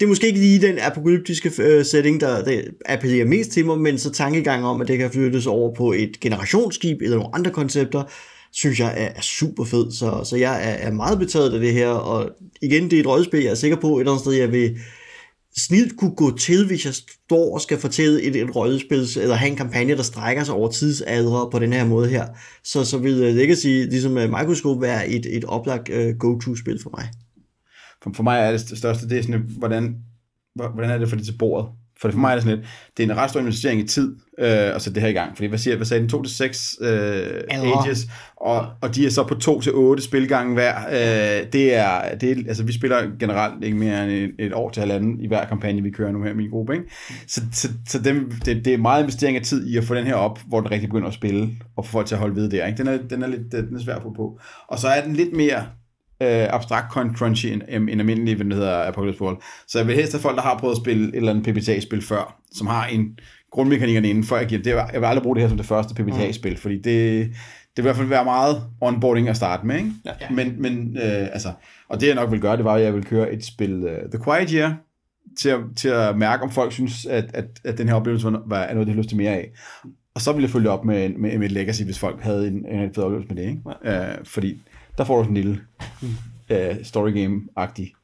[0.00, 3.78] det er måske ikke lige den apokalyptiske øh, setting, der, der appellerer mest til mig,
[3.78, 7.50] men så tankegang om, at det kan flyttes over på et generationsskib eller nogle andre
[7.50, 8.02] koncepter,
[8.52, 11.72] synes jeg er, er super fed, så, så jeg er, er meget betaget af det
[11.72, 12.30] her, og
[12.62, 14.78] igen, det er et rollespil, jeg er sikker på et eller andet sted, jeg vil
[15.56, 19.50] snilt kunne gå til, hvis jeg står og skal fortælle et, et rollespil, eller have
[19.50, 22.26] en kampagne, der strækker sig over tidsaldre på den her måde her,
[22.64, 26.90] så, så vil øh, Legacy, ligesom øh, Microscope, være et, et oplagt uh, go-to-spil for
[26.96, 27.08] mig.
[28.02, 29.96] For, for mig er det største, det er sådan, hvordan,
[30.54, 31.68] hvordan er det for det til bordet?
[32.02, 34.16] For for mig er det sådan lidt, det er en ret stor investering i tid,
[34.38, 35.36] øh, at sætte det her i gang.
[35.36, 36.88] Fordi hvad siger, hvad sagde den, 2 til 6 øh,
[37.50, 40.74] ages, og, og de er så på 2 til 8 spilgange hver.
[40.90, 44.70] Øh, det er, det er, altså vi spiller generelt ikke mere end et, et år
[44.70, 46.86] til halvanden i hver kampagne, vi kører nu her i min gruppe, ikke?
[47.26, 50.04] Så, så, så dem, det, det, er meget investering af tid i at få den
[50.04, 52.50] her op, hvor den rigtig begynder at spille, og få folk til at holde ved
[52.50, 52.78] der, ikke?
[52.78, 54.38] Den er, den er lidt den er svær at få på.
[54.68, 55.64] Og så er den lidt mere
[56.22, 59.36] øh, abstrakt crunchy end, end almindelig, hvad det hedder, Apocalypse World.
[59.68, 62.02] Så jeg vil helst have folk, der har prøvet at spille et eller andet PBTA-spil
[62.02, 63.18] før, som har en
[63.52, 64.70] grundmekanikkerne inden, for jeg giver det.
[64.70, 67.30] Jeg vil aldrig bruge det her som det første PBTA-spil, fordi det, det
[67.76, 69.90] vil i hvert fald være meget onboarding at starte med, ikke?
[70.06, 70.12] Ja.
[70.30, 71.52] Men, men øh, altså,
[71.88, 73.90] og det jeg nok vil gøre, det var, at jeg vil køre et spil uh,
[73.90, 74.76] The Quiet Year,
[75.38, 78.42] til at, til at mærke, om folk synes, at, at, at den her oplevelse var,
[78.46, 79.50] var noget, de har lyst til mere af.
[80.14, 82.66] Og så ville jeg følge op med, med, med et legacy, hvis folk havde en,
[82.66, 83.62] en fed oplevelse med det, ikke?
[83.84, 84.10] Ja.
[84.10, 84.62] Uh, fordi
[84.98, 85.60] der får du sådan en lille
[86.50, 87.94] uh, story game-agtig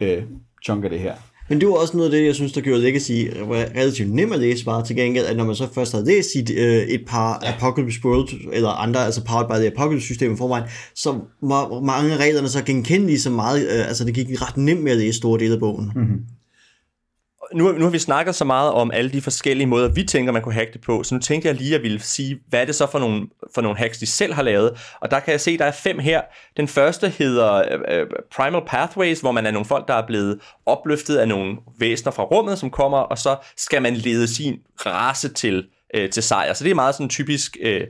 [0.00, 0.22] uh,
[0.64, 1.14] chunk af det her.
[1.50, 3.10] Men det var også noget af det, jeg synes, der gjorde Legacy
[3.50, 6.50] relativt nem at læse bare til gengæld, at når man så først havde læst sit,
[6.50, 7.54] øh, et par ja.
[7.54, 10.64] Apocalypse World, eller andre, altså Powered by the Apocalypse system i forvejen,
[10.94, 14.82] så var mange af reglerne så genkendelige så meget, øh, altså det gik ret nemt
[14.82, 15.92] med at læse store dele af bogen.
[15.94, 16.20] Mm-hmm
[17.54, 20.42] nu, nu har vi snakket så meget om alle de forskellige måder, vi tænker, man
[20.42, 22.64] kunne hacke det på, så nu tænkte jeg lige, at jeg ville sige, hvad er
[22.64, 24.94] det så for nogle, for nogle hacks, de selv har lavet.
[25.00, 26.22] Og der kan jeg se, der er fem her.
[26.56, 30.40] Den første hedder øh, øh Primal Pathways, hvor man er nogle folk, der er blevet
[30.66, 35.28] opløftet af nogle væsener fra rummet, som kommer, og så skal man lede sin race
[35.28, 36.52] til, øh, til sejr.
[36.52, 37.56] Så det er meget sådan typisk...
[37.62, 37.86] Øh,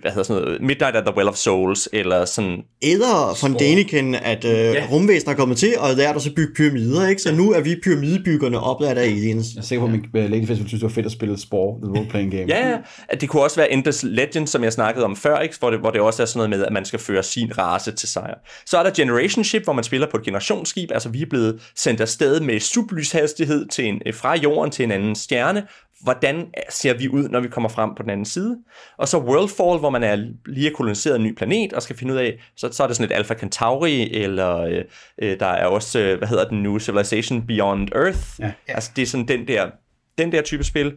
[0.00, 2.62] hvad hedder sådan noget, Midnight at the Well of Souls, eller sådan...
[2.82, 4.86] Eller von Däniken, at øh, ja.
[4.90, 7.22] rumvæsener er kommet til, og lært os at bygge pyramider, ikke?
[7.22, 9.46] Så nu er vi pyramidebyggerne oplært af aliens.
[9.54, 11.38] Jeg er sikker på, at min uh, Lady Festival synes, det var fedt at spille
[11.38, 12.46] Spore, the role-playing game.
[12.48, 12.76] ja, ja,
[13.08, 15.54] at det kunne også være Endless Legend, som jeg snakkede om før, ikke?
[15.58, 17.92] Hvor, det, hvor det også er sådan noget med, at man skal føre sin race
[17.92, 18.34] til sejr.
[18.66, 21.60] Så er der Generation Ship, hvor man spiller på et generationsskib, altså vi er blevet
[21.76, 25.62] sendt afsted med sublyshastighed til en, fra jorden til en anden stjerne,
[26.00, 28.58] hvordan ser vi ud, når vi kommer frem på den anden side.
[28.96, 32.18] Og så Worldfall, hvor man er lige koloniseret en ny planet, og skal finde ud
[32.18, 34.84] af, så, så er det sådan et Alpha Centauri, eller øh,
[35.22, 38.18] øh, der er også, øh, hvad hedder den nu, Civilization Beyond Earth.
[38.38, 38.74] Ja, ja.
[38.74, 39.70] Altså det er sådan den der,
[40.18, 40.92] den der type spil.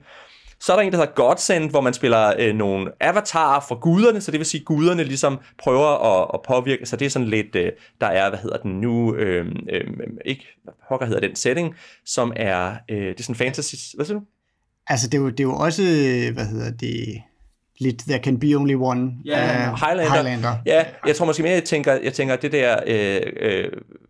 [0.59, 4.21] Så er der en, der hedder Godsend, hvor man spiller øh, nogle avatarer fra guderne,
[4.21, 7.27] så det vil sige, at guderne ligesom prøver at, at påvirke, så det er sådan
[7.27, 7.71] lidt, øh,
[8.01, 9.87] der er, hvad hedder den nu, øh, øh,
[10.25, 10.47] ikke,
[10.97, 11.75] hvad hedder den setting,
[12.05, 14.25] som er, øh, det er sådan fantasy, hvad siger du?
[14.91, 15.83] Altså, det er, jo, det er jo også,
[16.33, 17.21] hvad hedder det,
[17.79, 19.11] lidt There Can Be Only One.
[19.25, 20.13] Ja, yeah, uh, Highlander.
[20.13, 20.55] Highlander.
[20.65, 23.67] Ja, jeg tror måske mere, jeg tænker, jeg tænker det der, øh, øh,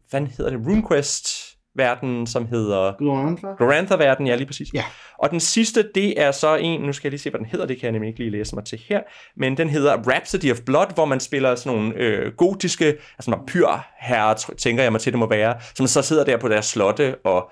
[0.10, 1.28] hvad hedder det, RuneQuest
[1.76, 3.48] verden, som hedder Glorantha.
[3.58, 4.68] Glorantha-verden, ja, lige præcis.
[4.74, 4.84] Ja.
[5.20, 7.66] Og den sidste, det er så en, nu skal jeg lige se, hvad den hedder,
[7.66, 9.02] det kan jeg nemlig ikke lige læse mig til her,
[9.38, 14.54] men den hedder Rhapsody of Blood, hvor man spiller sådan nogle øh, gotiske, altså vampyrherrer,
[14.58, 17.52] tænker jeg mig til, det må være, som så sidder der på deres slotte og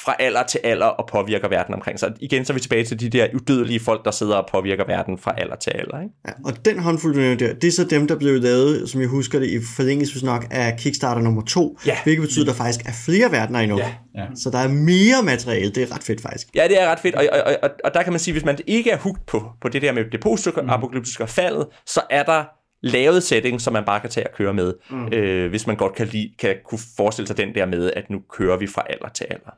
[0.00, 2.12] fra alder til alder og påvirker verden omkring sig.
[2.20, 5.18] Igen så er vi tilbage til de der udødelige folk, der sidder og påvirker verden
[5.18, 6.00] fra alder til alder.
[6.00, 6.14] Ikke?
[6.26, 9.38] Ja, og den håndfuld der, det er så dem, der blev lavet, som jeg husker
[9.38, 11.96] det, i forlængelse nok af Kickstarter nummer 2, ja.
[12.04, 13.78] hvilket betyder, at der faktisk er flere verdener endnu.
[13.78, 13.94] Ja.
[14.14, 14.26] Ja.
[14.34, 16.48] Så der er mere materiale, det er ret fedt faktisk.
[16.54, 18.58] Ja, det er ret fedt, og, og, og, og der kan man sige, hvis man
[18.66, 21.28] ikke er hugt på, på det der med det post-apokalyptiske mm.
[21.28, 22.44] faldet, så er der
[22.82, 25.08] lavet setting, som man bare kan tage og køre med, mm.
[25.12, 28.18] øh, hvis man godt kan, lide, kan kunne forestille sig den der med, at nu
[28.30, 29.50] kører vi fra alder til alder.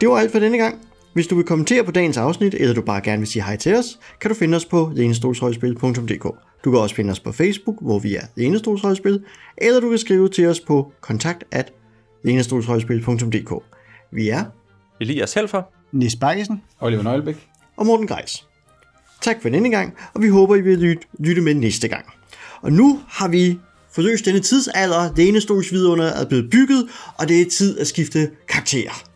[0.00, 0.86] Det var alt for denne gang.
[1.12, 3.76] Hvis du vil kommentere på dagens afsnit, eller du bare gerne vil sige hej til
[3.76, 6.24] os, kan du finde os på lenestolshøjspil.dk.
[6.64, 9.24] Du kan også finde os på Facebook, hvor vi er Lenestolshøjspil,
[9.58, 11.72] eller du kan skrive til os på kontakt at
[12.24, 13.62] lenestolshøjspil.dk.
[14.12, 14.44] Vi er
[15.00, 18.46] Elias Helfer, Nis Bakkesen, Oliver Nøglebæk og Morten Greis.
[19.20, 22.04] Tak for denne gang, og vi håber, I vil lytte, med næste gang.
[22.62, 23.58] Og nu har vi
[23.92, 26.88] forløst denne tidsalder, lænestolsvidunderne er blevet bygget,
[27.18, 29.09] og det er tid at skifte karakterer.